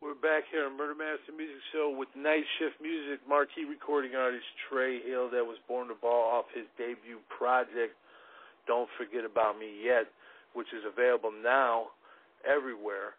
We're 0.00 0.14
back 0.14 0.44
here 0.52 0.66
on 0.66 0.76
Murder 0.76 0.94
Master 0.94 1.32
Music 1.36 1.56
Show 1.72 1.94
with 1.96 2.08
Night 2.16 2.44
Shift 2.58 2.80
Music, 2.80 3.20
marquee 3.28 3.64
recording 3.68 4.14
artist 4.14 4.44
Tre 4.70 5.00
Hill 5.02 5.30
that 5.30 5.44
was 5.44 5.58
born 5.66 5.88
to 5.88 5.94
ball 5.94 6.30
off 6.32 6.44
his 6.54 6.64
debut 6.78 7.18
project, 7.36 7.96
Don't 8.68 8.88
Forget 8.96 9.24
About 9.24 9.58
Me 9.58 9.66
Yet, 9.84 10.06
which 10.54 10.68
is 10.68 10.84
available 10.86 11.32
now 11.42 11.86
everywhere. 12.46 13.14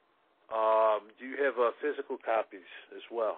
Um, 0.53 1.11
do 1.19 1.25
you 1.25 1.35
have 1.43 1.55
uh, 1.59 1.71
physical 1.81 2.17
copies 2.23 2.67
as 2.95 3.03
well? 3.11 3.37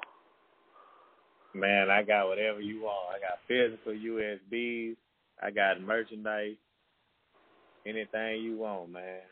Man, 1.53 1.89
I 1.89 2.03
got 2.03 2.27
whatever 2.27 2.61
you 2.61 2.81
want. 2.81 3.15
I 3.15 3.19
got 3.19 3.41
physical 3.47 3.93
USBs. 3.93 4.95
I 5.41 5.49
got 5.49 5.81
merchandise. 5.81 6.57
Anything 7.85 8.43
you 8.43 8.57
want, 8.57 8.91
man. 8.91 9.25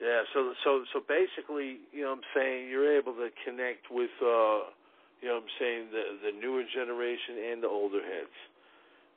Yeah, 0.00 0.22
so 0.34 0.52
so 0.62 0.82
so 0.92 0.98
basically, 1.06 1.78
you 1.90 2.02
know 2.02 2.10
what 2.10 2.26
I'm 2.26 2.30
saying, 2.34 2.68
you're 2.68 2.98
able 2.98 3.14
to 3.14 3.30
connect 3.46 3.86
with 3.90 4.10
uh 4.18 4.70
you 5.22 5.30
know 5.30 5.38
what 5.38 5.46
I'm 5.46 5.54
saying, 5.58 5.82
the 5.90 6.30
the 6.30 6.32
newer 6.38 6.62
generation 6.66 7.50
and 7.50 7.62
the 7.62 7.70
older 7.70 8.02
heads. 8.02 8.34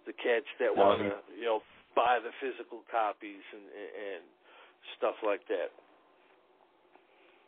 The 0.06 0.14
cats 0.14 0.46
that 0.62 0.70
want 0.70 1.02
to, 1.02 1.18
you 1.34 1.50
know, 1.50 1.66
buy 1.98 2.22
the 2.22 2.30
physical 2.38 2.86
copies 2.90 3.42
and 3.54 3.66
and 3.66 4.22
stuff 4.98 5.18
like 5.26 5.42
that. 5.50 5.74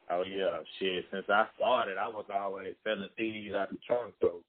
Oh 0.09 0.23
yeah, 0.23 0.63
shit. 0.79 1.05
Since 1.11 1.25
I 1.29 1.47
started, 1.57 1.97
I 1.97 2.07
was 2.07 2.25
always 2.33 2.75
selling 2.83 3.09
CDs 3.19 3.53
out 3.55 3.69
the 3.69 3.77
trunk, 3.85 4.13
so 4.21 4.39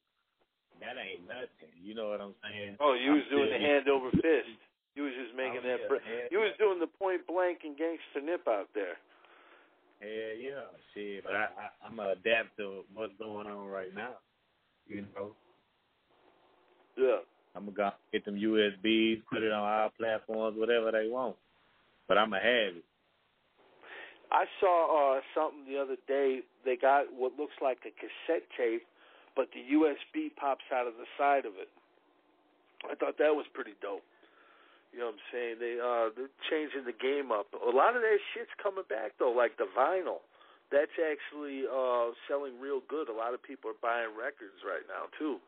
that 0.81 0.95
ain't 0.95 1.27
nothing. 1.27 1.75
You 1.83 1.95
know 1.95 2.11
what 2.11 2.21
I'm 2.21 2.35
saying? 2.47 2.77
Oh, 2.79 2.95
you 2.95 3.11
I'm 3.11 3.17
was 3.19 3.27
doing 3.31 3.49
still- 3.51 3.59
the 3.59 3.65
hand 3.67 3.89
over 3.89 4.11
fist. 4.23 4.55
You 4.95 5.05
was 5.05 5.15
just 5.15 5.35
making 5.37 5.63
Oh, 5.63 5.69
that. 5.69 5.79
yeah, 5.91 6.27
you 6.31 6.39
was 6.39 6.55
doing 6.59 6.79
the 6.81 6.87
point 6.87 7.27
blank 7.27 7.61
and 7.65 7.77
gangster 7.77 8.21
nip 8.23 8.47
out 8.49 8.69
there. 8.75 8.99
Hell 10.01 10.35
yeah, 10.39 10.67
shit. 10.95 11.23
But 11.25 11.35
I, 11.35 11.45
I 11.55 11.67
I'm 11.87 11.97
gonna 11.97 12.11
adapt 12.19 12.57
to 12.59 12.83
what's 12.95 13.13
going 13.19 13.47
on 13.47 13.67
right 13.69 13.95
now. 13.95 14.15
You 14.87 15.07
know, 15.15 15.35
Yeah. 16.97 17.19
I'm 17.55 17.65
gonna 17.67 17.77
go 17.77 17.91
get 18.13 18.25
them 18.25 18.37
USBs, 18.37 19.23
put 19.31 19.43
it 19.43 19.53
on 19.53 19.63
our 19.63 19.91
platforms, 19.99 20.57
whatever 20.59 20.91
they 20.93 21.09
want. 21.09 21.37
But 22.07 22.19
I'm 22.19 22.31
gonna 22.31 22.43
have 22.43 22.77
it. 22.77 22.85
I 24.31 24.45
saw 24.61 25.17
uh 25.17 25.21
something 25.35 25.65
the 25.65 25.81
other 25.81 25.97
day. 26.07 26.41
They 26.65 26.77
got 26.77 27.13
what 27.13 27.33
looks 27.39 27.57
like 27.63 27.79
a 27.89 27.93
cassette 27.97 28.45
tape, 28.57 28.85
but 29.37 29.49
the 29.55 29.65
USB 29.77 30.35
pops 30.37 30.65
out 30.73 30.87
of 30.87 30.95
the 31.01 31.09
side 31.17 31.47
of 31.47 31.55
it. 31.57 31.69
I 32.85 32.95
thought 32.95 33.19
that 33.19 33.35
was 33.35 33.47
pretty 33.55 33.75
dope. 33.81 34.05
You 34.93 35.01
know 35.01 35.13
what 35.13 35.21
I'm 35.21 35.27
saying? 35.33 35.55
They 35.61 35.77
uh 35.81 36.13
they're 36.17 36.33
changing 36.49 36.85
the 36.85 36.97
game 36.97 37.33
up. 37.33 37.49
A 37.57 37.73
lot 37.73 37.97
of 37.97 38.03
that 38.03 38.21
shit's 38.33 38.53
coming 38.63 38.85
back 38.89 39.17
though, 39.19 39.33
like 39.33 39.57
the 39.57 39.69
vinyl. 39.77 40.25
That's 40.73 40.93
actually 41.01 41.65
uh 41.65 42.13
selling 42.29 42.61
real 42.61 42.81
good. 42.89 43.09
A 43.09 43.17
lot 43.17 43.33
of 43.33 43.41
people 43.43 43.73
are 43.73 43.81
buying 43.81 44.13
records 44.17 44.61
right 44.65 44.85
now 44.89 45.09
too. 45.17 45.41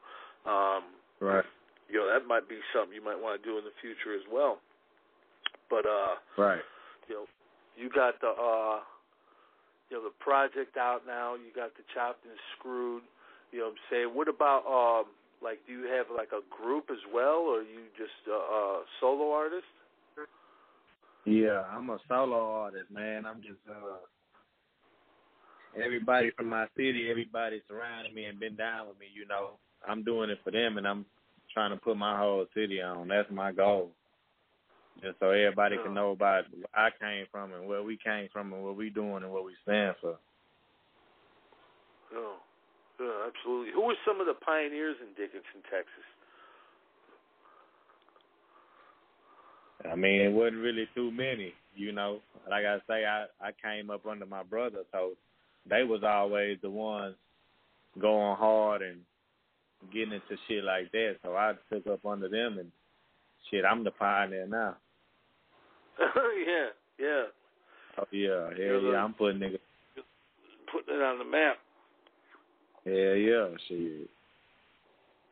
Um 0.49 0.97
Right. 1.21 1.45
you 1.89 2.01
know, 2.01 2.09
that 2.09 2.25
might 2.27 2.49
be 2.49 2.57
something 2.73 2.97
you 2.97 3.05
might 3.05 3.21
want 3.21 3.37
to 3.37 3.45
do 3.45 3.59
in 3.61 3.65
the 3.65 3.77
future 3.81 4.17
as 4.17 4.25
well. 4.33 4.61
But 5.69 5.85
uh 5.85 6.17
Right. 6.37 6.65
you 7.09 7.15
know, 7.15 7.27
you 7.77 7.89
got 7.91 8.21
the 8.21 8.29
uh 8.29 8.81
you 9.91 9.97
know, 9.97 10.05
the 10.05 10.15
project 10.21 10.77
out 10.77 11.03
now, 11.07 11.35
you 11.35 11.51
got 11.55 11.75
the 11.75 11.83
chopped 11.93 12.25
and 12.25 12.39
screwed, 12.57 13.03
you 13.51 13.59
know 13.59 13.67
what 13.67 13.71
I'm 13.73 13.79
saying? 13.91 14.09
What 14.15 14.29
about 14.29 14.63
um 14.67 15.13
like 15.43 15.59
do 15.67 15.73
you 15.73 15.87
have 15.87 16.07
like 16.15 16.31
a 16.33 16.43
group 16.55 16.87
as 16.91 17.03
well 17.13 17.49
or 17.49 17.63
you 17.63 17.91
just 17.97 18.13
uh, 18.29 18.35
uh 18.35 18.79
solo 19.01 19.33
artist? 19.33 19.67
Yeah, 21.27 21.65
I'm 21.71 21.91
a 21.91 21.99
solo 22.09 22.53
artist, 22.53 22.91
man. 22.91 23.27
I'm 23.27 23.43
just 23.43 23.61
uh 23.69 23.99
everybody 25.83 26.31
from 26.37 26.49
my 26.49 26.67
city, 26.77 27.09
everybody 27.11 27.63
surrounding 27.69 28.15
me 28.15 28.25
and 28.25 28.41
been 28.41 28.57
down 28.57 28.89
with 28.89 28.99
me, 28.99 29.07
you 29.15 29.27
know. 29.27 29.59
I'm 29.89 30.05
doing 30.05 30.31
it 30.31 30.39
for 30.45 30.51
them 30.51 30.79
and 30.79 30.87
I'm 30.87 31.07
trying 31.53 31.71
to 31.71 31.77
put 31.77 31.97
my 31.97 32.19
whole 32.19 32.47
city 32.55 32.81
on. 32.81 33.09
That's 33.09 33.31
my 33.31 33.51
goal. 33.51 33.91
Just 35.03 35.19
so 35.19 35.31
everybody 35.31 35.77
can 35.83 35.95
know 35.95 36.11
about 36.11 36.45
where 36.53 36.65
I 36.75 36.91
came 37.01 37.27
from 37.31 37.53
and 37.55 37.67
where 37.67 37.83
we 37.83 37.97
came 37.97 38.29
from 38.33 38.53
and 38.53 38.63
what 38.63 38.77
we 38.77 38.91
doing 38.91 39.23
and 39.23 39.33
what 39.33 39.45
we 39.45 39.55
stand 39.63 39.97
for. 40.01 40.19
Oh. 42.15 42.37
Yeah, 43.01 43.29
absolutely. 43.29 43.73
Who 43.73 43.87
were 43.87 43.95
some 44.07 44.21
of 44.21 44.27
the 44.27 44.35
pioneers 44.35 44.97
in 45.01 45.09
Dickinson, 45.15 45.63
Texas? 45.71 46.05
I 49.91 49.97
mean, 49.97 50.21
it 50.21 50.31
wasn't 50.31 50.61
really 50.61 50.87
too 50.95 51.11
many, 51.11 51.55
you 51.75 51.93
know. 51.93 52.21
Like 52.51 52.67
I 52.67 52.77
say, 52.87 53.07
I 53.07 53.25
I 53.41 53.53
came 53.65 53.89
up 53.89 54.05
under 54.05 54.27
my 54.27 54.43
brother, 54.43 54.85
so 54.93 55.13
they 55.67 55.83
was 55.83 56.03
always 56.05 56.59
the 56.61 56.69
ones 56.69 57.17
going 57.99 58.37
hard 58.37 58.83
and 58.83 59.01
getting 59.91 60.13
into 60.13 60.37
shit 60.47 60.63
like 60.63 60.93
that. 60.93 61.17
So 61.23 61.35
I 61.37 61.55
took 61.73 61.87
up 61.87 62.05
under 62.05 62.29
them, 62.29 62.59
and 62.59 62.71
shit, 63.51 63.65
I'm 63.65 63.85
the 63.85 63.91
pioneer 63.91 64.47
now. 64.47 64.77
yeah, 66.01 66.69
yeah. 66.99 67.25
Oh 67.99 68.07
yeah, 68.11 68.49
hell 68.51 68.81
yeah, 68.83 69.05
I'm 69.05 69.15
putting 69.15 69.41
niggas. 69.41 69.59
Putting 70.73 70.95
it 70.95 71.03
on 71.03 71.19
the 71.19 71.25
map. 71.25 71.57
Hell 72.85 72.95
yeah, 72.95 73.49
shit. 73.69 74.09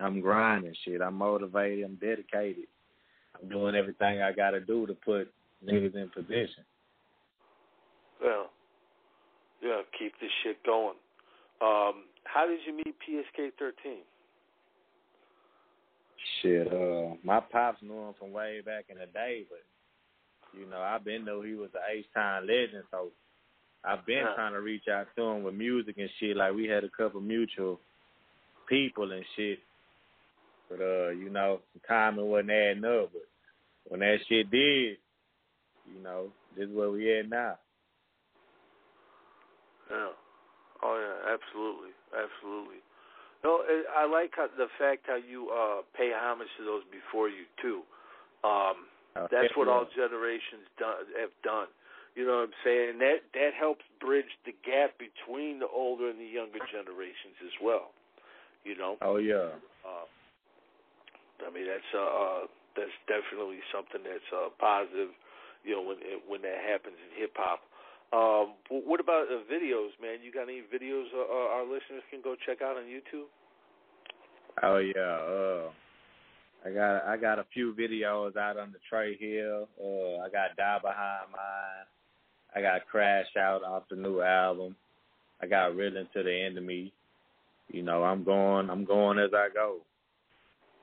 I'm 0.01 0.21
grinding, 0.21 0.75
shit. 0.85 1.01
I'm 1.01 1.15
motivated. 1.15 1.85
I'm 1.85 1.97
dedicated. 1.97 2.67
I'm 3.41 3.49
doing 3.49 3.75
everything 3.75 4.23
I 4.23 4.33
got 4.33 4.51
to 4.51 4.61
do 4.61 4.87
to 4.87 4.95
put 4.95 5.33
niggas 5.65 5.95
in 5.95 6.11
position. 6.15 6.65
Well, 8.23 8.51
yeah, 9.63 9.83
keep 9.99 10.13
this 10.21 10.31
shit 10.43 10.63
going. 10.65 10.97
Um, 11.61 12.05
how 12.25 12.47
did 12.47 12.61
you 12.67 12.77
meet 12.77 12.95
PSK 13.01 13.53
13? 13.59 13.99
Shit, 16.43 16.73
uh, 16.73 17.15
my 17.25 17.41
pops 17.41 17.83
knew 17.83 18.09
him 18.09 18.15
from 18.19 18.33
way 18.33 18.61
back 18.61 18.87
in 18.89 18.99
the 18.99 19.07
day, 19.07 19.45
but 19.49 19.63
you 20.59 20.67
know, 20.67 20.81
I've 20.81 21.05
been 21.05 21.25
know 21.25 21.43
he 21.43 21.55
was 21.55 21.71
an 21.75 21.81
H-Town 21.91 22.47
legend, 22.47 22.85
so 22.91 23.11
I've 23.85 24.05
been 24.07 24.19
Yeah. 24.19 24.35
trying 24.35 24.53
to 24.53 24.61
reach 24.61 24.89
out 24.89 25.09
to 25.15 25.23
him 25.23 25.43
with 25.43 25.55
music 25.55 25.99
and 25.99 26.11
shit. 26.19 26.37
Like 26.37 26.55
we 26.55 26.67
had 26.67 26.85
a 26.85 26.91
couple 26.91 27.21
mutual 27.21 27.81
people 28.67 29.13
and 29.13 29.25
shit, 29.37 29.61
but 30.69 30.81
uh, 30.81 31.09
you 31.11 31.31
know, 31.31 31.61
the 31.75 31.81
timing 31.87 32.27
wasn't 32.27 32.51
adding 32.51 32.85
up. 32.85 33.13
But 33.13 33.29
when 33.85 34.01
that 34.01 34.19
shit 34.29 34.51
did, 34.51 34.99
you 35.93 36.03
know, 36.03 36.33
this 36.57 36.69
is 36.69 36.75
where 36.75 36.91
we 36.91 37.19
at 37.19 37.29
now. 37.29 37.59
Yeah. 39.91 40.13
Oh 40.83 40.97
yeah, 40.97 41.35
absolutely, 41.35 41.91
absolutely. 42.13 42.79
No, 43.49 43.65
I 43.65 44.05
I 44.05 44.05
like 44.05 44.37
how, 44.37 44.53
the 44.53 44.69
fact 44.77 45.09
how 45.09 45.17
you 45.17 45.49
uh 45.49 45.81
pay 45.97 46.13
homage 46.13 46.53
to 46.61 46.65
those 46.69 46.85
before 46.93 47.33
you 47.33 47.49
too. 47.65 47.81
Um, 48.45 48.85
Uh, 49.17 49.27
that's 49.33 49.57
what 49.57 49.67
all 49.73 49.89
generations 49.97 50.69
done 50.77 51.09
have 51.17 51.33
done. 51.41 51.67
You 52.15 52.29
know 52.29 52.45
what 52.45 52.53
I'm 52.53 52.59
saying? 52.61 53.01
That 53.01 53.25
that 53.33 53.53
helps 53.57 53.85
bridge 54.05 54.29
the 54.45 54.53
gap 54.61 55.01
between 55.01 55.59
the 55.65 55.71
older 55.83 56.13
and 56.13 56.21
the 56.21 56.29
younger 56.29 56.61
generations 56.69 57.41
as 57.41 57.57
well. 57.65 57.97
You 58.69 58.77
know. 58.77 59.01
Oh 59.01 59.17
yeah. 59.17 59.57
Uh, 59.81 60.07
I 61.41 61.49
mean 61.49 61.67
that's 61.73 61.91
uh, 61.97 62.05
uh 62.05 62.43
that's 62.77 62.97
definitely 63.09 63.65
something 63.73 64.05
that's 64.05 64.29
uh 64.29 64.53
positive. 64.61 65.11
You 65.65 65.73
know 65.81 65.83
when 65.89 65.99
when 66.29 66.41
that 66.45 66.61
happens 66.69 67.01
in 67.01 67.11
hip 67.17 67.33
hop. 67.41 67.65
Um, 68.09 68.57
what 68.71 69.01
about 69.01 69.29
uh, 69.29 69.45
videos, 69.53 69.93
man? 70.01 70.25
You 70.25 70.33
got 70.33 70.49
any 70.49 70.65
videos 70.65 71.13
uh, 71.13 71.29
uh, 71.29 71.57
our 71.57 71.65
listeners 71.65 72.05
can 72.09 72.21
go 72.25 72.37
check 72.41 72.63
out 72.65 72.77
on 72.81 72.85
YouTube? 72.89 73.29
Oh 74.63 74.79
yeah, 74.79 75.01
uh 75.01 75.71
I 76.67 76.71
got 76.73 77.05
I 77.05 77.17
got 77.17 77.39
a 77.39 77.47
few 77.53 77.75
videos 77.75 78.37
out 78.37 78.59
on 78.59 78.73
the 78.73 78.79
Tre 78.89 79.17
Hill. 79.17 79.69
Uh 79.81 80.21
I 80.23 80.29
got 80.31 80.57
Die 80.57 80.79
Behind 80.83 81.31
Mine. 81.33 81.87
I 82.55 82.61
got 82.63 82.87
Crash 82.87 83.27
Out 83.39 83.63
off 83.63 83.85
the 83.91 83.97
new 83.97 84.21
album. 84.21 84.75
I 85.41 85.47
got 85.47 85.77
Real 85.77 85.97
Into 85.97 86.23
the 86.23 86.33
End 86.33 86.59
of 86.59 86.65
Me. 86.65 86.93
You 87.71 87.83
know, 87.83 88.03
I'm 88.03 88.25
going 88.25 88.71
I'm 88.71 88.85
going 88.85 89.19
as 89.19 89.31
I 89.35 89.49
go. 89.53 89.79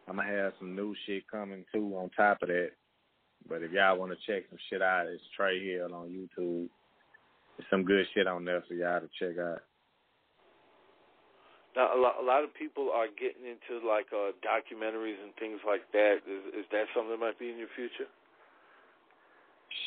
I'm 0.07 0.17
gonna 0.17 0.29
have 0.29 0.53
some 0.59 0.75
new 0.75 0.95
shit 1.05 1.27
coming 1.29 1.65
too 1.73 1.95
on 1.97 2.09
top 2.15 2.41
of 2.41 2.49
that. 2.49 2.71
But 3.49 3.63
if 3.63 3.71
y'all 3.71 3.97
wanna 3.97 4.15
check 4.27 4.43
some 4.49 4.59
shit 4.69 4.81
out, 4.81 5.07
it's 5.07 5.23
Tre 5.35 5.63
Hill 5.63 5.93
on 5.93 6.09
YouTube. 6.09 6.69
There's 7.57 7.69
some 7.69 7.83
good 7.83 8.05
shit 8.13 8.27
on 8.27 8.45
there 8.45 8.63
for 8.67 8.73
y'all 8.73 8.99
to 9.01 9.09
check 9.19 9.37
out. 9.39 9.61
Now, 11.75 11.91
a 11.95 11.99
lot, 11.99 12.15
a 12.21 12.25
lot 12.25 12.43
of 12.43 12.53
people 12.53 12.89
are 12.93 13.07
getting 13.07 13.43
into 13.43 13.85
like 13.85 14.07
uh 14.15 14.31
documentaries 14.39 15.19
and 15.21 15.35
things 15.39 15.59
like 15.67 15.81
that. 15.91 16.23
Is, 16.23 16.63
is 16.63 16.65
that 16.71 16.85
something 16.95 17.11
that 17.11 17.19
might 17.19 17.37
be 17.37 17.49
in 17.49 17.57
your 17.57 17.67
future? 17.75 18.09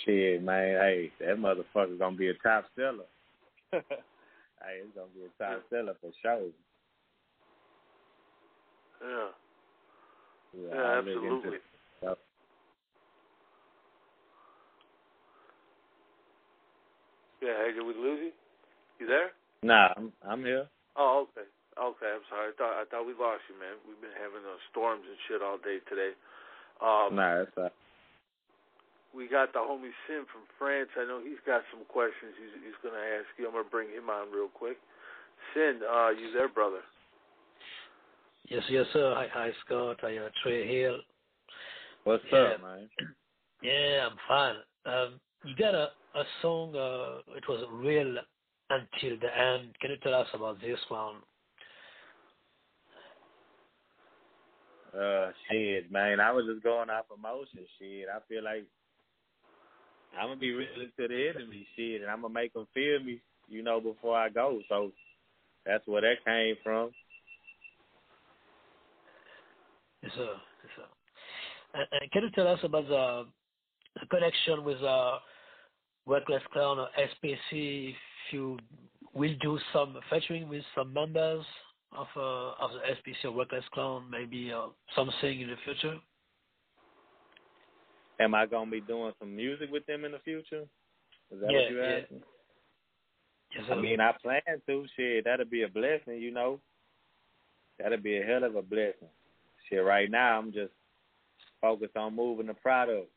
Shit, 0.05 0.43
man, 0.43 0.77
hey, 0.81 1.11
that 1.21 1.39
motherfucker's 1.39 1.99
gonna 1.99 2.17
be 2.17 2.29
a 2.29 2.35
top 2.35 2.67
seller. 2.77 3.09
hey, 3.73 4.85
it's 4.85 4.95
gonna 4.95 5.09
be 5.17 5.25
a 5.25 5.43
top 5.43 5.63
seller 5.71 5.95
for 6.01 6.11
sure. 6.23 6.49
Yeah. 9.01 9.29
Yeah, 10.55 10.75
Yeah, 10.75 10.81
I 10.81 10.97
look 10.97 11.07
into 11.07 11.17
absolutely. 11.17 11.59
Yeah. 17.41 17.55
Hey, 17.65 17.73
did 17.73 17.87
we 17.87 17.95
lose 17.95 18.21
you? 18.21 18.33
You 19.01 19.07
there? 19.07 19.31
Nah, 19.63 19.89
I'm 19.97 20.13
I'm 20.27 20.45
here. 20.45 20.67
Oh, 20.97 21.27
okay. 21.31 21.47
Okay, 21.79 22.11
I'm 22.11 22.27
sorry. 22.27 22.51
I 22.51 22.55
thought 22.59 22.75
I 22.75 22.85
thought 22.91 23.07
we 23.07 23.15
lost 23.15 23.47
you, 23.47 23.55
man. 23.55 23.79
We've 23.87 24.01
been 24.03 24.15
having 24.19 24.43
uh, 24.43 24.59
storms 24.75 25.07
and 25.07 25.19
shit 25.31 25.43
all 25.43 25.59
day 25.63 25.79
today. 25.87 26.13
Um, 26.83 27.15
Nah, 27.15 27.47
that's 27.47 27.55
all. 27.57 27.71
we 29.15 29.29
got 29.31 29.53
the 29.55 29.63
homie 29.63 29.95
Sim 30.11 30.27
from 30.35 30.43
France. 30.59 30.91
I 30.99 31.07
know 31.07 31.23
he's 31.23 31.41
got 31.47 31.63
some 31.71 31.87
questions 31.87 32.35
he's 32.35 32.55
he's 32.67 32.79
gonna 32.83 32.99
ask 32.99 33.31
you. 33.39 33.47
I'm 33.47 33.55
gonna 33.55 33.71
bring 33.71 33.91
him 33.95 34.11
on 34.11 34.31
real 34.35 34.51
quick. 34.51 34.79
Sin, 35.55 35.81
uh, 35.87 36.11
you 36.11 36.33
there, 36.33 36.49
brother? 36.49 36.83
Yes, 38.49 38.65
yes, 38.69 38.87
sir. 38.93 39.15
Hi, 39.15 39.29
hi, 39.33 39.51
Scott. 39.65 39.99
Hi, 40.03 40.17
uh, 40.19 40.31
Tre 40.43 40.67
Hill. 40.67 40.99
What's 42.05 42.25
Yeah. 42.33 42.59
up, 42.59 42.63
man? 42.63 42.89
Yeah, 43.63 44.09
I'm 44.11 44.19
fine. 44.27 44.57
Um, 44.87 45.21
you 45.45 45.55
got 45.55 45.75
a 45.75 45.91
a 46.15 46.25
song. 46.43 46.75
Uh, 46.75 47.23
it 47.37 47.47
was 47.49 47.65
real 47.71 48.17
until 48.71 49.19
the 49.21 49.31
end. 49.39 49.79
Can 49.81 49.91
you 49.91 49.97
tell 50.03 50.15
us 50.15 50.29
about 50.35 50.61
this 50.61 50.79
one? 50.89 51.17
Uh, 54.97 55.31
shit, 55.51 55.91
man. 55.93 56.21
I 56.21 56.33
was 56.33 56.47
just 56.47 56.63
going 56.63 56.91
off 56.91 57.07
emotion. 57.15 57.67
Shit, 57.79 58.07
I 58.09 58.19
feel 58.29 58.43
like 58.43 58.65
I'm 60.19 60.29
gonna 60.29 60.41
be 60.41 60.53
really 60.53 60.93
to 60.99 61.09
the 61.09 61.29
enemy. 61.29 61.67
Shit, 61.77 62.03
and 62.03 62.11
I'm 62.11 62.23
gonna 62.23 62.33
make 62.35 62.55
them 62.55 62.67
feel 62.73 63.01
me. 63.01 63.21
You 63.49 63.63
know, 63.63 63.81
before 63.81 64.17
I 64.17 64.29
go. 64.29 64.61
So 64.69 64.93
that's 65.65 65.87
where 65.87 66.03
that 66.03 66.25
came 66.25 66.57
from. 66.63 66.91
Yes, 70.03 70.13
sir. 70.17 70.35
Yes, 70.63 70.73
sir. 70.77 70.83
And, 71.75 71.87
and 71.93 72.11
can 72.11 72.23
you 72.23 72.31
tell 72.31 72.49
us 72.49 72.61
about 72.63 72.89
the, 72.89 73.27
the 74.01 74.07
connection 74.07 74.65
with 74.65 74.83
uh, 74.83 75.19
Reckless 76.07 76.43
Clown 76.53 76.79
or 76.79 76.89
SPC? 76.99 77.91
If 77.91 77.97
you 78.33 78.59
will 79.15 79.35
do 79.41 79.59
some 79.73 79.99
featuring 80.11 80.49
with 80.49 80.63
some 80.75 80.93
members 80.93 81.45
of 81.93 82.07
uh, 82.17 82.65
of 82.65 82.71
the 82.73 82.81
SPC 83.11 83.31
or 83.31 83.39
Reckless 83.39 83.65
Clown, 83.73 84.05
maybe 84.11 84.53
uh, 84.53 84.67
something 84.95 85.41
in 85.41 85.49
the 85.49 85.57
future. 85.65 85.97
Am 88.21 88.35
I 88.35 88.47
gonna 88.47 88.71
be 88.71 88.81
doing 88.81 89.13
some 89.19 89.35
music 89.35 89.71
with 89.71 89.87
them 89.87 90.05
in 90.05 90.13
the 90.13 90.19
future? 90.19 90.65
Is 91.31 91.41
that 91.41 91.51
Yeah, 91.51 91.59
what 91.59 91.71
you 91.71 91.83
yeah. 91.83 91.99
asking? 92.03 92.23
Yes, 93.55 93.65
I 93.71 93.75
mean, 93.77 94.01
I 94.01 94.13
plan 94.23 94.43
to. 94.67 94.87
Shit, 94.97 95.25
that'll 95.25 95.47
be 95.47 95.63
a 95.63 95.69
blessing, 95.69 96.21
you 96.21 96.31
know. 96.31 96.61
That'll 97.79 97.99
be 97.99 98.19
a 98.19 98.25
hell 98.25 98.45
of 98.45 98.57
a 98.57 98.63
blessing. 98.63 99.09
Shit, 99.69 99.83
right 99.85 100.11
now 100.11 100.39
I'm 100.39 100.53
just 100.53 100.73
focused 101.61 101.97
on 101.97 102.15
moving 102.15 102.47
the 102.47 102.55
product, 102.55 103.09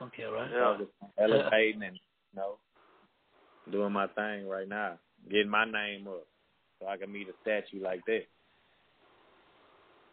Okay, 0.00 0.24
right. 0.24 0.50
Yeah. 0.50 0.76
elevating 1.24 1.82
and 1.82 1.96
you 1.96 2.36
know 2.40 2.58
doing 3.70 3.92
my 3.92 4.06
thing 4.08 4.48
right 4.48 4.68
now, 4.68 4.98
getting 5.30 5.48
my 5.48 5.64
name 5.64 6.06
up 6.08 6.26
so 6.80 6.86
I 6.88 6.96
can 6.96 7.12
meet 7.12 7.28
a 7.28 7.32
statue 7.42 7.82
like 7.82 8.04
that. 8.06 8.22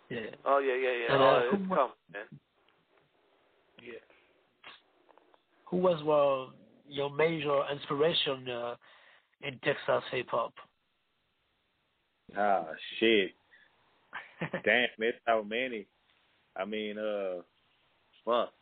Yeah. 0.09 0.19
Oh 0.45 0.59
yeah, 0.59 0.75
yeah, 0.75 1.07
yeah. 1.07 1.15
Uh, 1.15 1.19
oh, 1.19 1.47
who 1.51 1.57
it's 1.57 1.67
coming, 1.69 1.91
man. 2.13 2.39
Yeah. 3.81 3.99
Who 5.69 5.77
was 5.77 6.03
well, 6.03 6.53
your 6.87 7.09
major 7.09 7.61
inspiration 7.71 8.47
uh, 8.49 8.75
in 9.41 9.59
Texas 9.63 10.03
hip 10.11 10.27
hop? 10.29 10.53
Ah, 12.37 12.65
shit. 12.99 13.31
Damn, 14.63 14.87
it's 14.99 15.17
so 15.27 15.43
many. 15.43 15.87
I 16.55 16.65
mean, 16.65 16.97
uh, 16.97 17.41
fuck. 18.23 18.53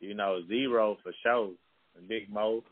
You 0.00 0.14
know, 0.14 0.40
Z-Ro 0.48 0.96
for 1.02 1.12
sure. 1.22 1.50
Big 2.08 2.32
Moe. 2.32 2.64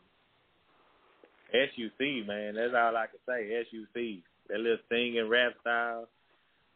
SUC, 1.51 2.27
man. 2.27 2.55
That's 2.55 2.73
all 2.75 2.95
I 2.95 3.07
can 3.07 3.19
say. 3.27 3.63
SUC. 3.69 4.23
That 4.49 4.59
little 4.59 4.77
singing 4.89 5.27
rap 5.29 5.53
style. 5.61 6.07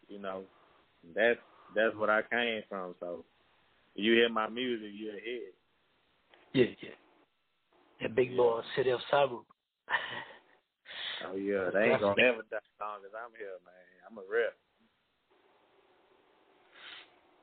You 0.07 0.19
know, 0.19 0.43
that's 1.15 1.39
that's 1.75 1.95
what 1.95 2.09
I 2.09 2.21
came 2.21 2.62
from. 2.69 2.93
So, 2.99 3.23
you 3.95 4.13
hear 4.13 4.29
my 4.29 4.49
music, 4.49 4.89
hear 4.97 5.15
it. 5.15 5.55
Yeah, 6.53 6.65
yeah. 6.81 6.89
Yeah, 8.01 8.07
Big 8.09 8.36
boy 8.36 8.62
City 8.75 8.91
of 8.91 8.99
Sabu. 9.09 9.43
Oh 11.25 11.36
yeah, 11.36 11.69
they 11.73 11.91
ain't 11.91 12.01
gonna 12.01 12.15
never 12.17 12.43
die 12.51 12.57
as 12.57 12.79
long 12.81 12.99
as 13.05 13.13
I'm 13.15 13.31
here, 13.38 13.55
man. 13.63 13.73
I'm 14.09 14.17
a 14.17 14.21
rep. 14.21 14.53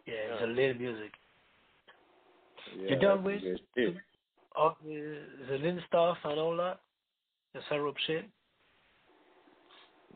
Yeah, 0.06 0.34
it's 0.34 0.42
a 0.42 0.46
little 0.46 0.74
music. 0.74 1.12
Yeah, 2.76 2.90
you 2.90 2.96
done 2.96 3.24
with 3.24 3.40
shit. 3.40 3.96
all 4.54 4.76
the, 4.84 5.58
Lin 5.62 5.80
stuff 5.88 6.18
and 6.24 6.38
all 6.38 6.56
that? 6.56 6.80
The 7.54 7.60
syrup 7.68 7.96
shit? 8.06 8.24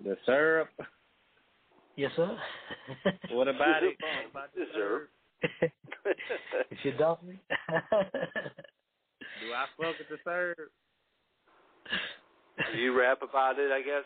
The 0.04 0.16
syrup. 0.26 0.68
Yes, 1.96 2.10
sir. 2.16 2.36
What 3.30 3.48
about 3.48 3.82
it? 3.82 3.96
About 4.30 4.54
the 4.54 4.60
The 4.60 4.66
syrup? 4.74 5.10
if 6.70 6.78
you 6.84 6.92
doubt 6.92 7.24
me. 7.24 7.38
Do 9.40 9.52
I 9.52 9.66
fuck 9.76 9.98
with 9.98 10.08
the 10.08 10.18
syrup? 10.24 10.70
Do 12.72 12.78
you 12.78 12.98
rap 12.98 13.18
about 13.22 13.58
it? 13.58 13.70
I 13.70 13.80
guess. 13.80 14.04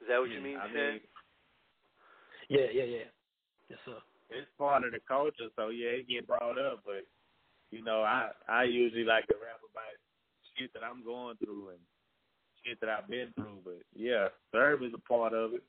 Is 0.00 0.08
that 0.08 0.18
what 0.18 0.30
you 0.30 0.38
hmm, 0.38 0.44
mean, 0.44 0.58
I 0.58 0.66
mean, 0.68 1.00
yeah, 2.48 2.66
yeah, 2.72 2.84
yeah. 2.84 3.08
Yes, 3.68 3.78
sir. 3.84 3.98
it's 4.30 4.46
part 4.58 4.84
of 4.84 4.92
the 4.92 5.00
culture, 5.08 5.50
so 5.56 5.68
yeah, 5.70 5.98
it 5.98 6.08
get 6.08 6.26
brought 6.26 6.58
up. 6.58 6.82
But 6.84 7.06
you 7.70 7.82
know, 7.82 8.02
I 8.02 8.30
I 8.48 8.64
usually 8.64 9.04
like 9.04 9.26
to 9.28 9.34
rap 9.34 9.60
about 9.72 9.96
shit 10.58 10.72
that 10.74 10.82
I'm 10.82 11.04
going 11.04 11.36
through 11.36 11.70
and 11.70 11.78
shit 12.64 12.80
that 12.80 12.90
I've 12.90 13.08
been 13.08 13.32
through. 13.34 13.58
But 13.64 13.82
yeah, 13.94 14.28
serve 14.52 14.82
is 14.82 14.92
a 14.94 15.08
part 15.08 15.32
of 15.32 15.54
it. 15.54 15.62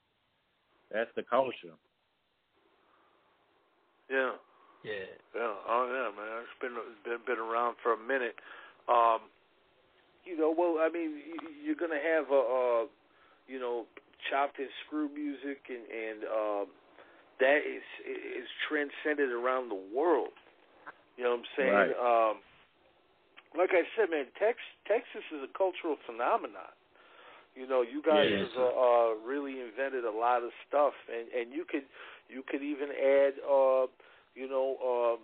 That's 0.92 1.12
the 1.16 1.24
culture. 1.24 1.76
Yeah. 4.10 4.32
Yeah. 4.84 5.08
Yeah. 5.36 5.54
Oh 5.68 5.84
yeah, 5.92 6.10
man. 6.16 6.44
It's 6.44 6.60
been 6.62 6.76
been 7.04 7.20
been 7.26 7.44
around 7.44 7.76
for 7.84 7.94
a 7.94 8.00
minute. 8.00 8.36
Um, 8.88 9.28
you 10.24 10.38
know, 10.38 10.54
well, 10.56 10.78
I 10.80 10.90
mean, 10.90 11.20
you're 11.64 11.76
gonna 11.76 12.00
have 12.00 12.32
a, 12.32 12.40
uh, 12.40 12.86
you 13.48 13.60
know, 13.60 13.86
chopped 14.30 14.60
and 14.60 14.68
screw 14.86 15.10
music, 15.14 15.68
and 15.70 15.88
and 15.88 16.24
um, 16.24 16.68
that 17.40 17.60
is 17.68 17.84
is 18.06 18.48
transcended 18.68 19.32
around 19.32 19.70
the 19.70 19.82
world. 19.94 20.36
You 21.18 21.24
know 21.24 21.32
what 21.32 21.40
I'm 21.40 21.52
saying? 21.58 21.74
Right. 21.74 22.30
Um, 22.32 22.38
like 23.58 23.74
I 23.74 23.84
said, 23.98 24.10
man, 24.10 24.26
Tex 24.40 24.58
Texas 24.88 25.26
is 25.34 25.42
a 25.44 25.52
cultural 25.58 25.98
phenomenon. 26.06 26.72
You 27.58 27.66
know, 27.66 27.82
you 27.82 28.06
guys 28.06 28.30
Yeah, 28.30 28.46
have 28.46 28.54
uh, 28.54 28.70
uh, 28.70 29.10
really 29.26 29.58
invented 29.60 30.06
a 30.06 30.14
lot 30.14 30.44
of 30.46 30.52
stuff, 30.70 30.94
and 31.10 31.26
and 31.34 31.52
you 31.52 31.66
could 31.66 31.90
you 32.30 32.44
could 32.46 32.62
even 32.62 32.94
add, 32.94 33.34
uh, 33.42 33.90
you 34.38 34.46
know, 34.46 34.78
um, 34.86 35.20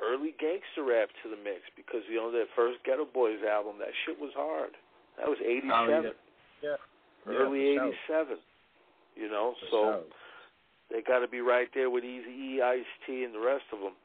early 0.00 0.32
gangster 0.40 0.84
rap 0.88 1.12
to 1.22 1.28
the 1.28 1.36
mix 1.36 1.68
because 1.76 2.00
you 2.08 2.16
know 2.16 2.32
that 2.32 2.48
first 2.56 2.80
Geto 2.88 3.04
Boys 3.04 3.44
album, 3.44 3.76
that 3.78 3.92
shit 4.06 4.16
was 4.18 4.32
hard. 4.34 4.72
That 5.18 5.28
was 5.28 5.36
'87, 5.44 5.68
Oh, 5.72 5.86
yeah. 6.02 6.10
Yeah, 6.64 6.80
early 7.28 7.76
for 7.76 7.92
sure. 8.08 8.24
'87. 8.24 8.38
You 9.16 9.28
know, 9.28 9.54
For 9.60 9.66
so 9.70 9.80
sure. 9.80 10.02
they 10.90 11.02
got 11.02 11.20
to 11.20 11.28
be 11.28 11.40
right 11.40 11.68
there 11.74 11.90
with 11.90 12.04
Easy 12.04 12.56
E, 12.56 12.62
Ice 12.62 12.88
T, 13.06 13.24
and 13.24 13.34
the 13.34 13.40
rest 13.40 13.64
of 13.72 13.80
them. 13.80 13.96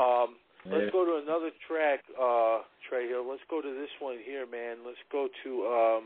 Um, 0.00 0.36
let's 0.66 0.92
go 0.92 1.04
to 1.04 1.22
another 1.22 1.50
track, 1.66 2.00
uh, 2.20 2.60
Tre 2.88 3.08
Hill. 3.08 3.28
Let's 3.28 3.42
go 3.48 3.60
to 3.60 3.68
this 3.68 3.90
one 4.00 4.18
here, 4.24 4.46
man. 4.46 4.78
Let's 4.84 5.00
go 5.10 5.28
to 5.44 5.50
um, 5.66 6.04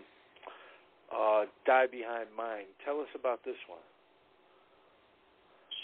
uh, 1.11 1.45
Die 1.67 1.87
Behind 1.91 2.29
Mine. 2.37 2.67
Tell 2.85 3.01
us 3.01 3.09
about 3.15 3.45
this 3.45 3.59
one. 3.69 3.83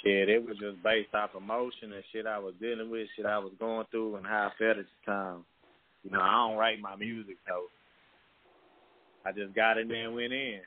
Shit, 0.03 0.29
it 0.29 0.47
was 0.47 0.57
just 0.59 0.83
based 0.83 1.15
off 1.15 1.31
emotion 1.37 1.93
and 1.93 2.03
shit 2.13 2.27
I 2.27 2.39
was 2.39 2.55
dealing 2.61 2.91
with, 2.91 3.09
shit 3.17 3.27
I 3.27 3.39
was 3.39 3.53
going 3.59 3.87
through, 3.91 4.17
and 4.17 4.27
how 4.27 4.49
I 4.49 4.59
felt 4.59 4.79
at 4.79 4.87
the 4.87 5.13
time. 5.13 5.45
You 6.05 6.11
know, 6.13 6.21
I 6.21 6.49
don't 6.49 6.57
write 6.57 6.81
my 6.81 6.97
music, 6.97 7.37
so 7.47 7.69
I 9.27 9.33
just 9.33 9.55
got 9.55 9.77
in 9.77 9.89
there 9.89 10.07
and 10.07 10.15
went 10.15 10.33
in. 10.33 10.61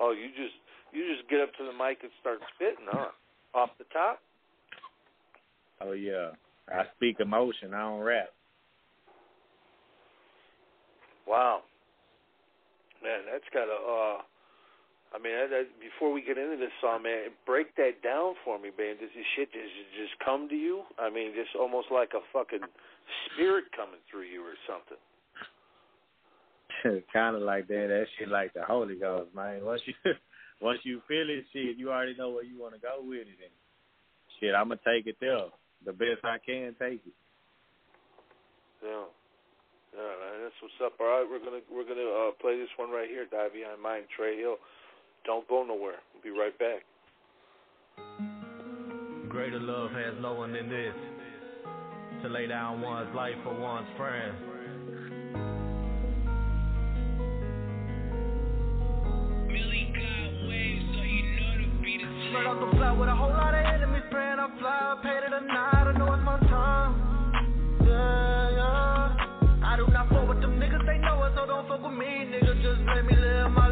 Oh, 0.00 0.10
you 0.10 0.28
just 0.28 0.58
you 0.92 1.14
just 1.14 1.28
get 1.30 1.40
up 1.40 1.54
to 1.58 1.64
the 1.64 1.72
mic 1.72 1.98
and 2.02 2.10
start 2.20 2.40
spitting, 2.54 2.86
huh? 2.90 3.14
Off 3.54 3.70
the 3.78 3.84
top. 3.92 4.20
Oh 5.80 5.92
yeah, 5.92 6.30
I 6.68 6.84
speak 6.96 7.20
emotion. 7.20 7.74
I 7.74 7.80
don't 7.80 8.00
rap. 8.00 8.30
Wow. 11.26 11.62
Man, 13.02 13.20
that's 13.30 13.44
got 13.52 13.68
a. 13.68 13.76
Uh, 13.76 14.22
I 15.14 15.22
mean, 15.22 15.32
that, 15.32 15.48
that, 15.50 15.66
before 15.80 16.12
we 16.12 16.20
get 16.20 16.36
into 16.36 16.56
this 16.56 16.74
song, 16.80 17.04
man, 17.04 17.30
break 17.46 17.74
that 17.76 18.02
down 18.02 18.34
for 18.44 18.58
me, 18.58 18.70
man. 18.76 18.96
Does 18.98 19.10
this 19.14 19.26
shit 19.36 19.52
just 19.52 19.74
just 19.94 20.18
come 20.24 20.48
to 20.48 20.56
you? 20.56 20.82
I 20.98 21.10
mean, 21.10 21.32
just 21.34 21.54
almost 21.58 21.88
like 21.92 22.10
a 22.14 22.24
fucking 22.32 22.64
spirit 23.26 23.64
coming 23.76 24.00
through 24.10 24.26
you 24.32 24.42
or 24.42 24.56
something. 24.66 24.98
kind 27.12 27.36
of 27.36 27.42
like 27.42 27.68
that. 27.68 27.86
That 27.88 28.06
shit 28.18 28.28
like 28.28 28.54
the 28.54 28.62
Holy 28.62 28.96
Ghost, 28.96 29.34
man. 29.34 29.64
Once 29.64 29.82
you 29.84 29.94
once 30.60 30.80
you 30.84 31.02
feel 31.06 31.28
it, 31.28 31.44
shit, 31.52 31.76
you 31.76 31.92
already 31.92 32.16
know 32.16 32.30
where 32.30 32.44
you 32.44 32.58
want 32.58 32.74
to 32.74 32.80
go 32.80 32.98
with 33.00 33.28
it. 33.28 33.38
And 33.40 33.54
shit, 34.40 34.54
I'm 34.54 34.68
gonna 34.68 34.80
take 34.84 35.06
it 35.06 35.16
there 35.20 35.46
the 35.86 35.92
best 35.92 36.24
I 36.24 36.38
can 36.44 36.74
take 36.78 37.00
it. 37.06 37.14
Yeah. 38.82 39.06
Yeah, 39.94 40.02
man, 40.02 40.42
that's 40.42 40.54
what's 40.60 40.74
up. 40.84 41.00
All 41.00 41.06
right, 41.06 41.24
we're 41.24 41.38
gonna 41.38 41.62
we're 41.72 41.88
gonna 41.88 42.04
uh, 42.04 42.32
play 42.42 42.58
this 42.58 42.68
one 42.76 42.90
right 42.90 43.08
here, 43.08 43.24
Die 43.24 43.48
Behind 43.54 43.80
Mine, 43.80 44.02
Tre 44.14 44.36
Hill. 44.36 44.56
Don't 45.24 45.48
go 45.48 45.64
nowhere. 45.64 46.02
We'll 46.12 46.22
be 46.22 46.38
right 46.38 46.52
back. 46.58 46.84
Greater 49.30 49.58
love 49.58 49.92
has 49.92 50.14
no 50.20 50.34
one 50.34 50.52
than 50.52 50.68
this 50.68 50.92
to 52.22 52.28
lay 52.28 52.46
down 52.46 52.82
one's 52.82 53.14
life 53.14 53.36
for 53.42 53.58
one's 53.58 53.88
friend. 53.96 54.36
Straight 62.28 62.46
off 62.46 62.60
the 62.60 62.76
block 62.76 62.98
with 62.98 63.08
a 63.08 63.14
whole 63.14 63.30
lot 63.30 63.54
of 63.54 63.60
enemies 63.60 63.65
praying 64.16 64.40
I 64.40 64.48
fly. 64.58 64.96
Paid 65.04 65.28
it 65.28 65.32
or 65.34 65.44
not, 65.44 65.88
I 65.88 65.92
know 65.98 66.08
it's 66.14 66.24
my 66.24 66.40
time. 66.48 66.92
Yeah, 67.84 68.56
yeah. 68.56 69.68
I 69.68 69.76
do 69.76 69.86
not 69.92 70.08
fuck 70.08 70.26
with 70.28 70.40
them 70.40 70.56
niggas, 70.58 70.86
they 70.88 70.98
know 71.04 71.22
it, 71.24 71.32
so 71.36 71.44
don't 71.44 71.68
fuck 71.68 71.84
with 71.84 71.92
me, 71.92 72.24
nigga. 72.32 72.56
Just 72.64 72.80
let 72.96 73.04
me 73.04 73.14
live 73.14 73.50
my 73.52 73.65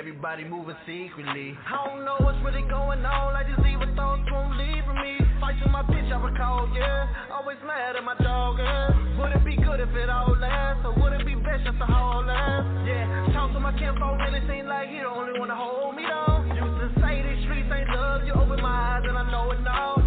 Everybody 0.00 0.48
moving 0.48 0.80
secretly. 0.88 1.52
I 1.68 1.84
don't 1.84 2.08
know 2.08 2.16
what's 2.24 2.40
really 2.40 2.64
going 2.72 3.04
on. 3.04 3.36
Like 3.36 3.52
these 3.52 3.68
evil 3.68 3.84
thoughts 3.92 4.24
won't 4.32 4.56
leave 4.56 4.88
me. 4.96 5.20
Fight 5.36 5.60
to 5.60 5.68
my 5.68 5.84
bitch, 5.84 6.08
I 6.08 6.16
recall, 6.16 6.72
yeah. 6.72 7.04
Always 7.28 7.58
mad 7.68 7.96
at 7.96 8.02
my 8.02 8.16
dog, 8.16 8.56
yeah. 8.56 8.96
Would 9.20 9.36
it 9.36 9.44
be 9.44 9.60
good 9.60 9.76
if 9.78 9.92
it 9.92 10.08
all 10.08 10.32
lasts? 10.40 10.88
Or 10.88 10.96
would 10.96 11.12
it 11.20 11.26
be 11.26 11.34
best 11.34 11.68
just 11.68 11.76
to 11.76 11.84
hold 11.84 12.24
last? 12.24 12.64
Yeah. 12.88 13.28
Talk 13.36 13.52
to 13.52 13.60
my 13.60 13.76
kinfolk, 13.76 14.16
really 14.24 14.40
seem 14.48 14.64
like 14.72 14.88
he 14.88 15.04
the 15.04 15.04
only 15.04 15.38
one 15.38 15.52
to 15.52 15.54
hold 15.54 15.94
me 15.94 16.08
down. 16.08 16.48
Used 16.48 16.80
to 16.80 16.88
say 17.04 17.20
these 17.20 17.44
streets 17.44 17.68
ain't 17.68 17.92
love. 17.92 18.24
You 18.24 18.32
open 18.40 18.56
my 18.56 18.72
eyes 18.96 19.04
and 19.04 19.18
I 19.20 19.30
know 19.30 19.52
it 19.52 19.60
now. 19.60 19.99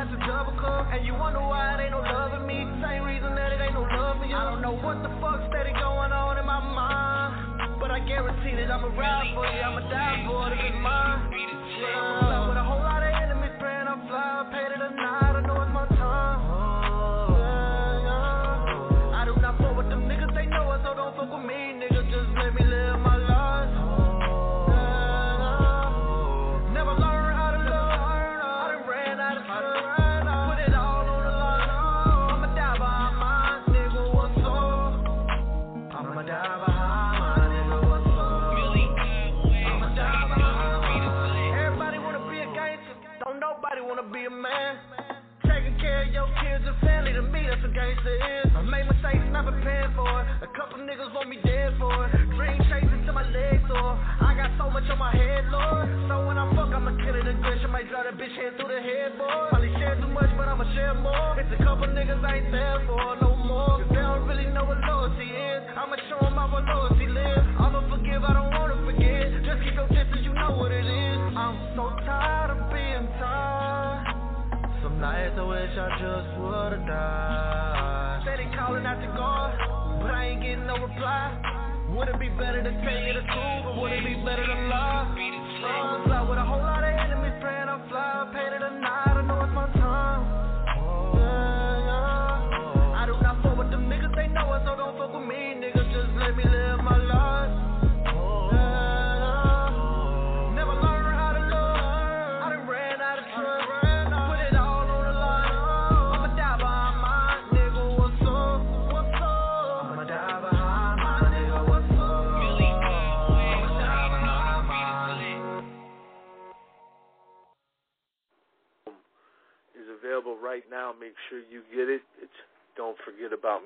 At 0.00 0.08
the 0.08 0.16
double 0.24 0.56
cup. 0.56 0.88
And 0.96 1.04
you 1.04 1.12
wonder 1.12 1.40
why 1.44 1.76
it 1.76 1.84
ain't 1.84 1.92
no 1.92 2.00
love 2.00 2.32
in 2.32 2.48
me. 2.48 2.64
Same 2.80 3.04
reason 3.04 3.36
that 3.36 3.52
it 3.52 3.60
ain't 3.60 3.76
no 3.76 3.84
love 3.84 4.16
for 4.16 4.24
you. 4.24 4.32
I 4.32 4.48
don't 4.48 4.64
know 4.64 4.72
what 4.72 4.96
the 5.04 5.12
fuck 5.20 5.44
steady 5.52 5.76
going 5.76 6.08
on 6.08 6.40
in 6.40 6.46
my 6.48 6.56
mind. 6.56 7.76
But 7.76 7.90
I 7.92 8.00
guarantee 8.08 8.56
that 8.56 8.72
I'ma 8.72 8.88
ride 8.96 9.28
for 9.36 9.44
you. 9.44 9.60
I'ma 9.60 9.84
die 9.92 10.24
for 10.24 10.48
it. 10.48 10.56
It's 10.56 10.80
mine. 10.80 11.36
Yeah. 11.36 12.48
With 12.48 12.56
a 12.56 12.64
whole 12.64 12.80
lot 12.80 13.04
of 13.04 13.12
enemies 13.12 13.52
praying 13.60 13.92
I'm 13.92 14.00
fly. 14.08 14.48
Paid 14.48 14.72
it 14.72 14.80
or 14.80 14.88
not, 14.96 15.29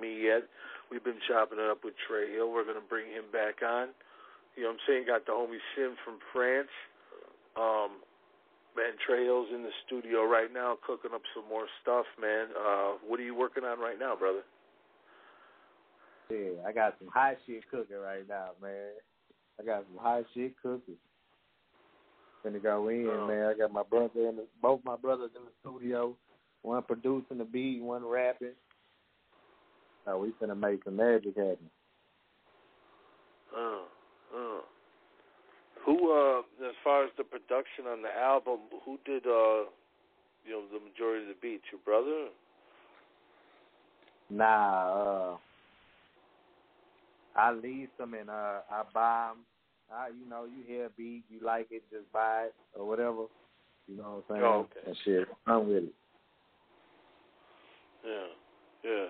Me 0.04 0.20
Yet. 0.28 0.44
We've 0.92 1.02
been 1.02 1.20
chopping 1.26 1.56
it 1.58 1.64
up 1.70 1.80
with 1.82 1.94
Tre 2.06 2.28
Hill. 2.36 2.52
We're 2.52 2.68
going 2.68 2.76
to 2.76 2.84
bring 2.92 3.08
him 3.08 3.24
back 3.32 3.64
on. 3.64 3.88
You 4.54 4.68
know 4.68 4.76
what 4.76 4.84
I'm 4.84 4.84
saying? 4.86 5.04
Got 5.08 5.24
the 5.24 5.32
homie 5.32 5.64
Sim 5.74 5.96
from 6.04 6.20
France. 6.32 6.68
Um, 7.56 8.04
man, 8.76 8.92
Tre 9.00 9.24
Hill's 9.24 9.48
in 9.48 9.62
the 9.64 9.72
studio 9.88 10.28
right 10.28 10.52
now 10.52 10.76
cooking 10.86 11.10
up 11.14 11.22
some 11.34 11.48
more 11.48 11.64
stuff, 11.80 12.04
man. 12.20 12.52
Uh, 12.52 13.00
what 13.06 13.18
are 13.18 13.24
you 13.24 13.34
working 13.34 13.64
on 13.64 13.80
right 13.80 13.98
now, 13.98 14.14
brother? 14.14 14.44
Yeah, 16.30 16.60
I 16.68 16.72
got 16.72 16.94
some 16.98 17.08
hot 17.08 17.36
shit 17.46 17.64
cooking 17.70 17.96
right 17.96 18.28
now, 18.28 18.50
man. 18.60 18.92
I 19.60 19.64
got 19.64 19.84
some 19.88 20.02
hot 20.02 20.24
shit 20.34 20.54
cooking. 20.62 21.00
Finna 22.44 22.62
go 22.62 22.88
in, 22.88 23.08
Oh. 23.08 23.26
man. 23.26 23.46
I 23.46 23.54
got 23.54 23.72
my 23.72 23.82
brother 23.82 24.28
in 24.28 24.36
the, 24.36 24.44
both 24.60 24.80
my 24.84 24.96
brothers 24.96 25.30
in 25.36 25.42
the 25.44 25.52
studio. 25.60 26.14
One 26.62 26.82
producing 26.82 27.38
the 27.38 27.44
beat, 27.44 27.82
one 27.82 28.04
rapping. 28.06 28.52
So 30.04 30.18
we 30.18 30.32
finna 30.40 30.58
make 30.58 30.84
some 30.84 30.96
magic 30.96 31.36
happen. 31.36 31.70
Uh, 33.56 33.84
uh. 34.36 34.60
Who, 35.86 36.12
uh, 36.12 36.38
as 36.66 36.74
far 36.82 37.04
as 37.04 37.10
the 37.18 37.24
production 37.24 37.86
on 37.90 38.02
the 38.02 38.08
album, 38.18 38.58
who 38.84 38.98
did, 39.04 39.26
uh, 39.26 39.68
you 40.44 40.50
know, 40.50 40.62
the 40.72 40.80
majority 40.80 41.22
of 41.22 41.28
the 41.28 41.34
beats? 41.40 41.64
Your 41.70 41.80
brother? 41.84 42.28
Nah, 44.30 45.34
uh, 45.34 45.36
I 47.36 47.52
lease 47.52 47.88
them 47.98 48.14
and 48.14 48.30
uh, 48.30 48.60
I 48.70 48.82
buy 48.92 49.30
them. 49.30 49.44
I, 49.92 50.08
you 50.08 50.28
know, 50.28 50.44
you 50.44 50.64
hear 50.66 50.86
a 50.86 50.90
beat, 50.90 51.24
you 51.28 51.44
like 51.44 51.66
it, 51.70 51.82
just 51.90 52.10
buy 52.12 52.46
it 52.46 52.54
or 52.74 52.88
whatever. 52.88 53.26
You 53.86 53.98
know 53.98 54.24
what 54.28 54.36
I'm 54.36 54.40
saying? 54.40 54.42
Oh, 54.44 54.66
okay. 54.70 54.86
And 54.86 54.96
shit, 55.04 55.28
I'm 55.46 55.68
with 55.68 55.84
it. 55.84 55.94
Yeah, 58.04 58.90
yeah, 58.90 59.06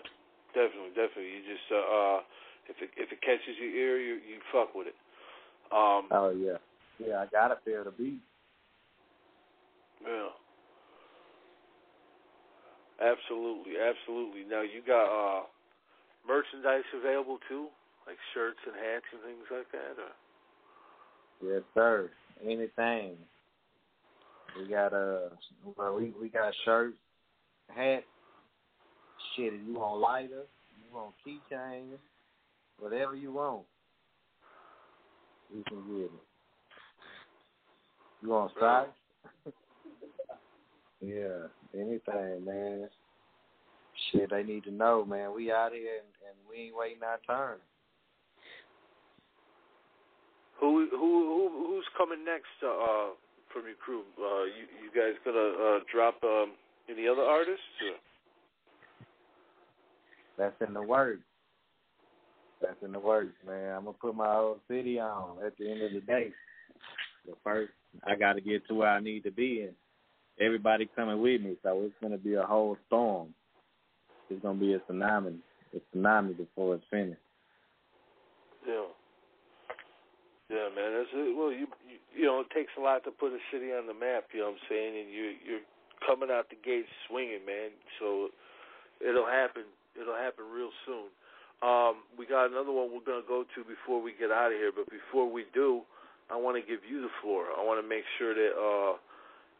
definitely, 0.54 0.94
definitely. 0.94 1.30
You 1.34 1.42
just, 1.44 1.68
uh, 1.70 1.84
uh 1.84 2.20
if 2.70 2.76
it 2.80 2.90
if 2.96 3.12
it 3.12 3.20
catches 3.20 3.58
your 3.60 3.70
ear, 3.70 3.98
you 4.00 4.14
you 4.14 4.38
fuck 4.52 4.74
with 4.74 4.88
it. 4.88 4.96
Um, 5.72 6.08
Oh 6.10 6.30
yeah, 6.30 6.58
yeah. 6.98 7.20
I 7.20 7.26
gotta 7.26 7.58
feel 7.64 7.84
the 7.84 7.90
beat. 7.90 8.20
yeah. 10.04 10.32
Absolutely, 13.02 13.74
absolutely. 13.76 14.44
Now 14.48 14.62
you 14.62 14.80
got 14.86 15.10
uh 15.10 15.42
merchandise 16.26 16.86
available 16.94 17.38
too, 17.48 17.66
like 18.06 18.16
shirts 18.32 18.58
and 18.66 18.74
hats 18.76 19.04
and 19.12 19.20
things 19.22 19.46
like 19.50 19.70
that. 19.72 20.00
Or? 20.00 20.14
Yes, 21.42 21.62
sir. 21.74 22.10
Anything. 22.42 23.16
We 24.58 24.68
got 24.68 24.92
uh, 24.92 25.30
well, 25.76 25.94
we 25.96 26.12
we 26.20 26.28
got 26.28 26.54
shirts, 26.64 26.96
hats. 27.74 28.04
Shit, 29.36 29.52
if 29.52 29.60
you 29.66 29.74
want 29.74 30.00
lighter, 30.00 30.44
you 30.78 30.94
want 30.94 31.14
keychains, 31.26 31.98
whatever 32.78 33.16
you 33.16 33.32
want, 33.32 33.62
we 35.54 35.62
can 35.64 35.82
get 35.86 36.04
it. 36.04 36.10
You 38.22 38.28
want 38.28 38.52
socks? 38.58 38.90
yeah, 41.00 41.48
anything, 41.74 42.44
man. 42.44 42.88
Shit, 44.10 44.30
they 44.30 44.42
need 44.42 44.64
to 44.64 44.70
know, 44.70 45.04
man. 45.04 45.34
We 45.34 45.50
out 45.50 45.72
here 45.72 45.98
and, 45.98 46.12
and 46.28 46.36
we 46.48 46.66
ain't 46.66 46.76
waiting 46.76 47.02
our 47.02 47.18
turn. 47.26 47.58
Who 50.60 50.88
who 50.90 50.98
who 50.98 51.66
who's 51.66 51.84
coming 51.98 52.24
next 52.24 52.54
uh, 52.62 52.68
uh 52.68 53.10
from 53.52 53.66
your 53.66 53.74
crew? 53.84 54.02
Uh 54.18 54.44
you 54.44 54.64
you 54.80 54.90
guys 54.94 55.18
gonna 55.24 55.38
uh 55.38 55.80
drop 55.92 56.22
um 56.22 56.52
any 56.88 57.08
other 57.08 57.22
artists? 57.22 57.60
Or? 57.82 57.96
That's 60.38 60.54
in 60.66 60.74
the 60.74 60.82
works. 60.82 61.22
That's 62.60 62.82
in 62.82 62.92
the 62.92 62.98
works, 62.98 63.34
man. 63.46 63.74
I'm 63.74 63.84
gonna 63.84 63.96
put 64.00 64.14
my 64.14 64.32
whole 64.32 64.58
city 64.68 64.98
on 64.98 65.44
at 65.44 65.56
the 65.58 65.70
end 65.70 65.82
of 65.82 65.92
the 65.92 66.00
day. 66.00 66.32
But 67.26 67.38
first, 67.44 67.72
I 68.06 68.16
got 68.16 68.34
to 68.34 68.40
get 68.40 68.66
to 68.68 68.74
where 68.74 68.88
I 68.88 69.00
need 69.00 69.24
to 69.24 69.30
be, 69.30 69.62
and 69.62 69.74
everybody 70.40 70.88
coming 70.96 71.20
with 71.20 71.40
me. 71.42 71.56
So 71.62 71.82
it's 71.82 71.94
gonna 72.02 72.18
be 72.18 72.34
a 72.34 72.42
whole 72.42 72.76
storm. 72.86 73.34
It's 74.30 74.42
gonna 74.42 74.58
be 74.58 74.74
a 74.74 74.78
tsunami, 74.80 75.36
a 75.74 75.96
tsunami 75.96 76.36
before 76.36 76.74
it's 76.76 76.84
finished. 76.90 77.20
Yeah. 78.66 78.86
Yeah, 80.50 80.68
man. 80.74 80.92
That's. 80.92 81.08
Well, 81.12 81.52
you, 81.52 81.66
you 81.88 81.98
you 82.14 82.24
know, 82.26 82.40
it 82.40 82.50
takes 82.54 82.72
a 82.78 82.80
lot 82.80 83.04
to 83.04 83.10
put 83.10 83.32
a 83.32 83.38
city 83.52 83.72
on 83.72 83.86
the 83.86 83.94
map. 83.94 84.24
You 84.32 84.40
know 84.40 84.46
what 84.46 84.60
I'm 84.62 84.68
saying? 84.68 85.00
And 85.00 85.10
you 85.10 85.34
you're 85.44 85.66
coming 86.06 86.28
out 86.30 86.48
the 86.48 86.56
gate 86.56 86.86
swinging, 87.08 87.44
man. 87.46 87.70
So 87.98 88.28
it'll 89.00 89.26
happen. 89.26 89.64
It'll 90.00 90.18
happen 90.18 90.44
real 90.50 90.70
soon. 90.86 91.08
Um, 91.62 92.04
we 92.18 92.26
got 92.26 92.50
another 92.50 92.72
one 92.72 92.90
we're 92.92 93.06
gonna 93.06 93.26
go 93.26 93.44
to 93.44 93.60
before 93.64 94.02
we 94.02 94.12
get 94.18 94.30
out 94.30 94.52
of 94.52 94.58
here. 94.58 94.72
But 94.74 94.90
before 94.90 95.30
we 95.30 95.46
do, 95.54 95.82
I 96.30 96.36
want 96.36 96.56
to 96.56 96.64
give 96.64 96.82
you 96.84 97.00
the 97.00 97.12
floor. 97.22 97.46
I 97.56 97.62
want 97.64 97.82
to 97.82 97.88
make 97.88 98.04
sure 98.18 98.34
that 98.34 98.52
uh, 98.52 98.98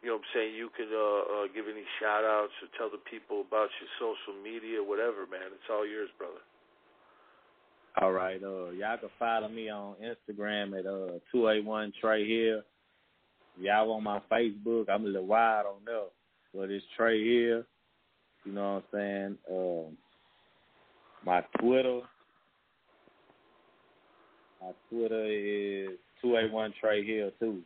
you 0.03 0.09
know 0.11 0.21
what 0.21 0.27
I'm 0.27 0.33
saying 0.33 0.55
you 0.55 0.69
can 0.75 0.89
uh, 0.91 1.45
uh, 1.45 1.45
give 1.53 1.65
any 1.65 1.85
shout 1.99 2.23
outs 2.23 2.53
or 2.61 2.69
tell 2.77 2.91
the 2.91 3.01
people 3.09 3.41
about 3.41 3.69
your 3.79 3.89
social 3.97 4.37
media, 4.43 4.83
whatever, 4.83 5.25
man. 5.25 5.49
It's 5.49 5.69
all 5.71 5.87
yours, 5.87 6.09
brother. 6.17 6.43
All 8.01 8.11
right, 8.11 8.43
uh, 8.43 8.69
y'all 8.75 8.97
can 8.97 9.09
follow 9.17 9.47
me 9.47 9.69
on 9.69 9.95
Instagram 10.03 10.77
at 10.77 10.85
uh 10.85 11.19
two 11.31 11.49
eight 11.49 11.63
one 11.63 11.93
Tre 12.01 12.27
Hill. 12.27 12.61
Y'all 13.57 13.91
on 13.93 14.03
my 14.03 14.19
Facebook, 14.29 14.89
I'm 14.89 15.05
a 15.05 15.07
little 15.07 15.25
wide 15.25 15.63
on 15.65 15.79
there, 15.85 16.11
but 16.53 16.69
it's 16.69 16.85
Tre 16.97 17.17
Hill. 17.17 17.63
You 18.43 18.51
know 18.51 18.83
what 18.91 18.99
I'm 18.99 19.37
saying? 19.37 19.37
Um, 19.49 19.97
my 21.25 21.41
Twitter, 21.59 22.01
my 24.61 24.71
Twitter 24.89 25.25
is 25.25 25.97
two 26.21 26.37
eight 26.37 26.51
one 26.51 26.73
Tre 26.79 27.05
Hill 27.05 27.31
too. 27.39 27.61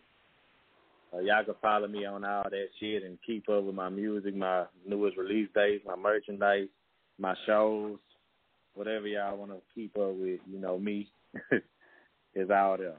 Uh, 1.14 1.20
y'all 1.20 1.44
can 1.44 1.56
follow 1.62 1.88
me 1.88 2.06
on 2.06 2.24
all 2.24 2.44
that 2.44 2.68
shit 2.80 3.04
and 3.04 3.18
keep 3.26 3.50
up 3.50 3.64
with 3.64 3.74
my 3.74 3.90
music, 3.90 4.36
my 4.36 4.66
newest 4.88 5.18
release 5.18 5.50
dates, 5.56 5.84
my 5.86 5.96
merchandise, 5.96 6.68
my 7.18 7.34
shows 7.48 7.98
whatever 8.80 9.08
y'all 9.08 9.36
want 9.36 9.52
to 9.52 9.60
keep 9.76 9.92
up 9.98 10.16
with, 10.16 10.40
you 10.50 10.60
know, 10.60 10.80
me 10.80 11.12
is 12.34 12.50
out 12.50 12.78
there. 12.80 12.96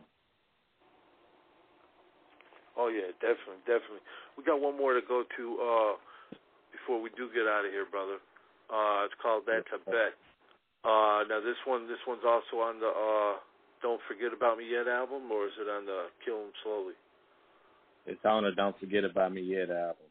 Oh 2.76 2.88
yeah, 2.88 3.12
definitely, 3.20 3.64
definitely. 3.64 4.04
We 4.36 4.44
got 4.44 4.60
one 4.60 4.76
more 4.76 4.92
to 4.92 5.00
go 5.00 5.24
to 5.24 5.44
uh 5.56 5.92
before 6.72 7.00
we 7.00 7.08
do 7.16 7.28
get 7.32 7.48
out 7.48 7.64
of 7.64 7.72
here, 7.72 7.86
brother. 7.90 8.20
Uh 8.68 9.04
it's 9.04 9.14
called 9.22 9.44
That's 9.46 9.68
a 9.72 9.78
Bet. 9.90 10.12
Uh 10.84 11.24
now 11.28 11.40
this 11.40 11.60
one 11.66 11.86
this 11.88 12.00
one's 12.06 12.24
also 12.24 12.62
on 12.64 12.80
the 12.80 12.88
uh 12.88 13.38
Don't 13.82 14.00
Forget 14.08 14.32
About 14.32 14.58
Me 14.58 14.64
Yet 14.70 14.88
album 14.88 15.30
or 15.30 15.46
is 15.46 15.52
it 15.60 15.68
on 15.68 15.84
the 15.86 16.08
Kill 16.24 16.40
'Em 16.40 16.52
Slowly? 16.62 16.94
It's 18.06 18.24
on 18.24 18.44
the 18.44 18.52
Don't 18.52 18.78
Forget 18.80 19.04
About 19.04 19.32
Me 19.32 19.42
Yet 19.42 19.70
album. 19.70 20.08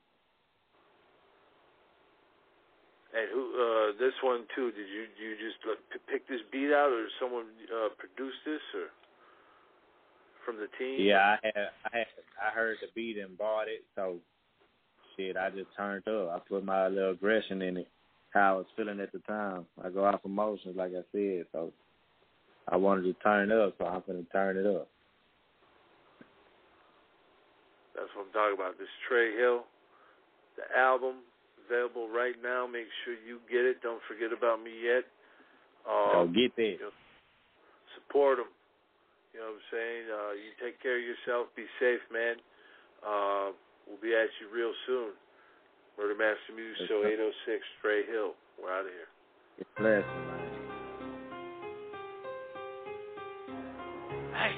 And 3.13 3.25
who 3.33 3.41
uh 3.57 3.97
this 3.97 4.13
one 4.21 4.45
too, 4.55 4.69
did 4.71 4.85
you 4.87 5.09
you 5.17 5.33
just 5.41 5.57
uh, 5.65 5.73
p- 5.91 6.05
pick 6.11 6.27
this 6.29 6.41
beat 6.51 6.71
out 6.71 6.91
or 6.93 7.07
someone 7.19 7.45
uh 7.73 7.89
produced 7.97 8.37
this 8.45 8.61
or 8.75 8.93
from 10.45 10.57
the 10.57 10.69
team? 10.77 11.01
Yeah, 11.01 11.17
I 11.17 11.37
had, 11.41 11.69
I 11.91 11.97
had, 11.97 12.07
I 12.37 12.49
heard 12.53 12.77
the 12.81 12.87
beat 12.93 13.17
and 13.17 13.37
bought 13.37 13.67
it, 13.67 13.83
so 13.95 14.19
shit, 15.17 15.35
I 15.35 15.49
just 15.49 15.69
turned 15.75 16.07
up. 16.07 16.29
I 16.29 16.39
put 16.47 16.63
my 16.63 16.87
little 16.87 17.11
aggression 17.11 17.61
in 17.61 17.77
it, 17.77 17.87
how 18.31 18.55
I 18.55 18.57
was 18.57 18.65
feeling 18.75 18.99
at 18.99 19.11
the 19.11 19.19
time. 19.19 19.65
I 19.83 19.89
go 19.89 20.05
off 20.05 20.21
emotions, 20.25 20.75
like 20.77 20.91
I 20.91 21.03
said, 21.11 21.45
so 21.51 21.71
I 22.67 22.77
wanted 22.77 23.03
to 23.03 23.13
turn 23.21 23.51
it 23.51 23.57
up, 23.57 23.75
so 23.77 23.85
I'm 23.85 24.03
gonna 24.05 24.23
turn 24.31 24.57
it 24.57 24.65
up. 24.65 24.87
That's 27.95 28.09
what 28.15 28.27
I'm 28.27 28.33
talking 28.33 28.55
about. 28.55 28.77
This 28.77 28.87
Tre 29.07 29.35
Hill, 29.35 29.63
the 30.55 30.63
album 30.77 31.25
available 31.65 32.07
right 32.07 32.35
now. 32.41 32.65
Make 32.65 32.87
sure 33.03 33.13
you 33.13 33.39
get 33.51 33.65
it. 33.65 33.81
Don't 33.81 34.01
forget 34.07 34.31
about 34.31 34.63
me 34.63 34.71
yet. 34.71 35.03
Um, 35.83 36.11
so 36.13 36.33
get 36.33 36.55
that. 36.55 36.79
You 36.79 36.89
know, 36.89 36.95
support 37.97 38.37
them. 38.37 38.49
You 39.33 39.41
know 39.41 39.53
what 39.53 39.61
I'm 39.61 39.69
saying? 39.69 40.03
Uh, 40.09 40.33
you 40.37 40.49
take 40.57 40.81
care 40.81 40.97
of 40.97 41.05
yourself. 41.05 41.53
Be 41.53 41.65
safe, 41.77 42.01
man. 42.09 42.41
Uh, 43.05 43.53
we'll 43.85 44.01
be 44.01 44.13
at 44.13 44.29
you 44.41 44.49
real 44.49 44.73
soon. 44.85 45.13
Murder 45.99 46.15
Master 46.15 46.55
Music 46.55 46.87
Show 46.87 47.03
806, 47.05 47.59
Tre 47.81 48.05
Hill. 48.07 48.31
We're 48.55 48.71
out 48.71 48.85
of 48.85 48.91
here. 48.95 49.09
It's 49.57 49.69
blessed, 49.75 50.07
man. 50.07 50.39
Hey. 54.33 54.55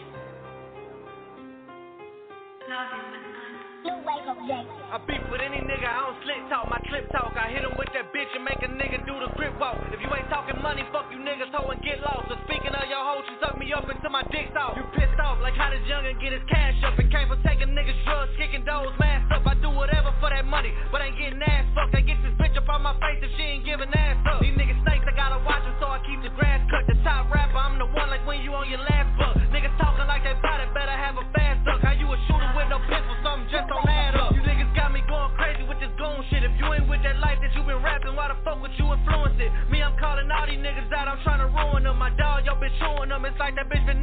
I 4.32 4.96
beef 5.04 5.20
with 5.28 5.44
any 5.44 5.60
nigga, 5.60 5.84
I 5.84 6.08
don't 6.08 6.16
slick 6.24 6.40
talk, 6.48 6.64
my 6.72 6.80
clip 6.88 7.04
talk. 7.12 7.36
I 7.36 7.52
hit 7.52 7.68
him 7.68 7.76
with 7.76 7.92
that 7.92 8.16
bitch 8.16 8.32
and 8.32 8.48
make 8.48 8.64
a 8.64 8.72
nigga 8.72 9.04
do 9.04 9.12
the 9.20 9.28
grip 9.36 9.52
walk. 9.60 9.76
If 9.92 10.00
you 10.00 10.08
ain't 10.08 10.32
talking 10.32 10.56
money, 10.64 10.88
fuck 10.96 11.12
you 11.12 11.20
niggas, 11.20 11.52
hoe 11.52 11.68
and 11.68 11.84
get 11.84 12.00
lost. 12.00 12.32
So 12.32 12.40
speaking 12.48 12.72
of 12.72 12.86
your 12.88 13.04
hoe, 13.04 13.20
she 13.28 13.36
sucked 13.44 13.60
me 13.60 13.76
up 13.76 13.84
until 13.92 14.08
my 14.08 14.24
dick's 14.32 14.56
off. 14.56 14.80
You 14.80 14.88
pissed 14.96 15.20
off, 15.20 15.44
like 15.44 15.60
how 15.60 15.68
this 15.68 15.84
youngin' 15.84 16.16
get 16.24 16.32
his 16.32 16.48
cash 16.48 16.80
up. 16.88 16.96
And 16.96 17.12
came 17.12 17.28
for 17.28 17.36
taking 17.44 17.76
niggas 17.76 18.00
drugs, 18.08 18.32
kicking 18.40 18.64
doors, 18.64 18.96
masked 19.04 19.36
up. 19.36 19.44
I 19.44 19.60
do 19.60 19.68
whatever 19.68 20.16
for 20.24 20.32
that 20.32 20.48
money, 20.48 20.72
but 20.96 21.04
ain't 21.04 21.20
getting 21.20 21.44
ass 21.44 21.68
fucked. 21.76 21.92
I 21.92 22.00
get 22.00 22.16
this 22.24 22.32
bitch 22.40 22.56
up 22.56 22.72
on 22.72 22.88
my 22.88 22.96
face 23.04 23.20
if 23.20 23.36
she 23.36 23.44
ain't 23.44 23.68
giving 23.68 23.92
ass 23.92 24.16
up. 24.32 24.40
These 24.40 24.56
niggas 24.56 24.80
snakes, 24.88 25.04
I 25.08 25.12
gotta 25.12 25.44
watch 25.44 25.68
them, 25.68 25.76
so 25.84 25.92
I 25.92 26.00
keep 26.08 26.24
the 26.24 26.32
grass 26.40 26.64
cut. 26.72 26.88
The 26.88 26.96
top 27.04 27.28
rapper, 27.36 27.60
I'm 27.60 27.76
the 27.76 27.92
one 27.92 28.08
like 28.08 28.24
when 28.24 28.40
you 28.48 28.56
on 28.56 28.72
your 28.72 28.80
last 28.80 29.12
buck. 29.20 29.36
Niggas 29.52 29.76
talking 29.76 30.08
like 30.08 30.24
they 30.24 30.40
bout 30.40 30.64
it, 30.64 30.72
better 30.72 30.96
have 30.96 31.20
a 31.20 31.28
fast 31.36 31.68
duck. 31.68 31.84
How 31.84 31.92
you 31.92 32.08
a 32.08 32.18
shooter 32.32 32.52
with 32.56 32.72
no 32.72 32.80
pistol, 32.88 33.16
something 33.28 33.52
just 33.52 33.68
don't 33.68 33.91
like 43.42 43.56
that 43.56 43.68
bitch 43.70 43.86
been 43.88 44.01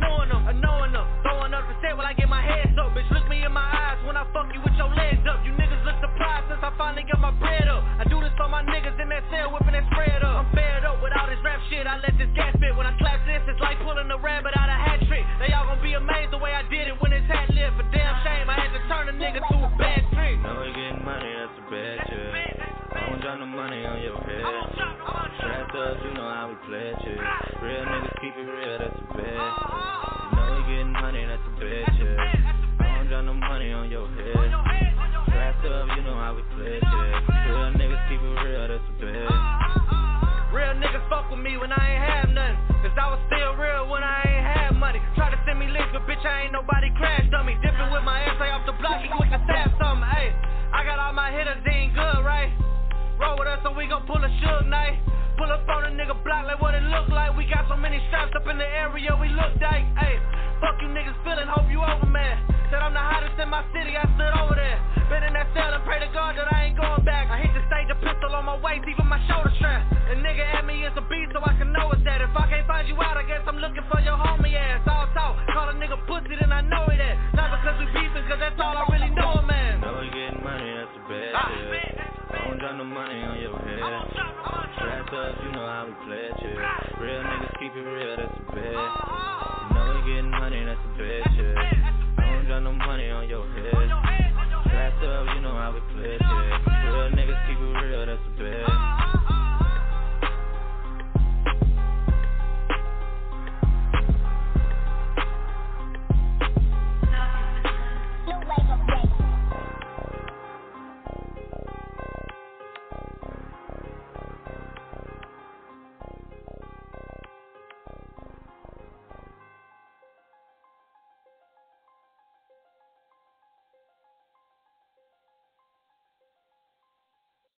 my 63.49 63.65
city, 63.73 63.97
I 63.97 64.05
stood 64.15 64.38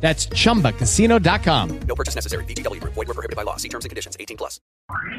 That's 0.00 0.26
chumbacasino.com. 0.28 1.80
No 1.80 1.94
purchase 1.94 2.14
necessary. 2.14 2.44
VGW 2.44 2.80
Group. 2.80 2.94
Void 2.94 3.08
were 3.08 3.14
prohibited 3.14 3.36
by 3.36 3.42
law. 3.42 3.56
See 3.56 3.68
terms 3.68 3.84
and 3.84 3.90
conditions. 3.90 4.16
18 4.20 4.36
plus. 4.36 4.60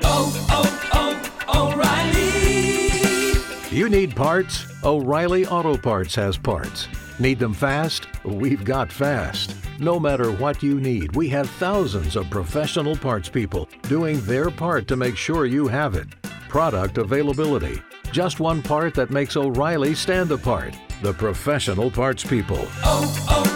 Oh, 0.03 0.47
oh, 0.49 1.31
oh, 1.47 1.73
O'Reilly. 1.73 3.75
You 3.75 3.89
need 3.89 4.15
parts? 4.15 4.65
O'Reilly 4.83 5.45
Auto 5.45 5.77
Parts 5.77 6.15
has 6.15 6.37
parts. 6.37 6.87
Need 7.19 7.39
them 7.39 7.53
fast? 7.53 8.07
We've 8.23 8.63
got 8.63 8.91
fast. 8.91 9.55
No 9.79 9.99
matter 9.99 10.31
what 10.31 10.63
you 10.63 10.79
need, 10.79 11.15
we 11.15 11.27
have 11.29 11.49
thousands 11.49 12.15
of 12.15 12.29
professional 12.29 12.95
parts 12.95 13.27
people 13.29 13.67
doing 13.83 14.21
their 14.21 14.49
part 14.49 14.87
to 14.87 14.95
make 14.95 15.17
sure 15.17 15.45
you 15.45 15.67
have 15.67 15.95
it. 15.95 16.07
Product 16.47 16.97
availability. 16.97 17.81
Just 18.11 18.39
one 18.39 18.61
part 18.61 18.93
that 18.93 19.09
makes 19.11 19.35
O'Reilly 19.35 19.93
stand 19.95 20.31
apart. 20.31 20.73
The 21.01 21.13
professional 21.13 21.91
parts 21.91 22.23
people. 22.23 22.65
oh, 22.83 23.25
oh, 23.29 23.46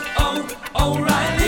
O'Reilly 0.81 1.40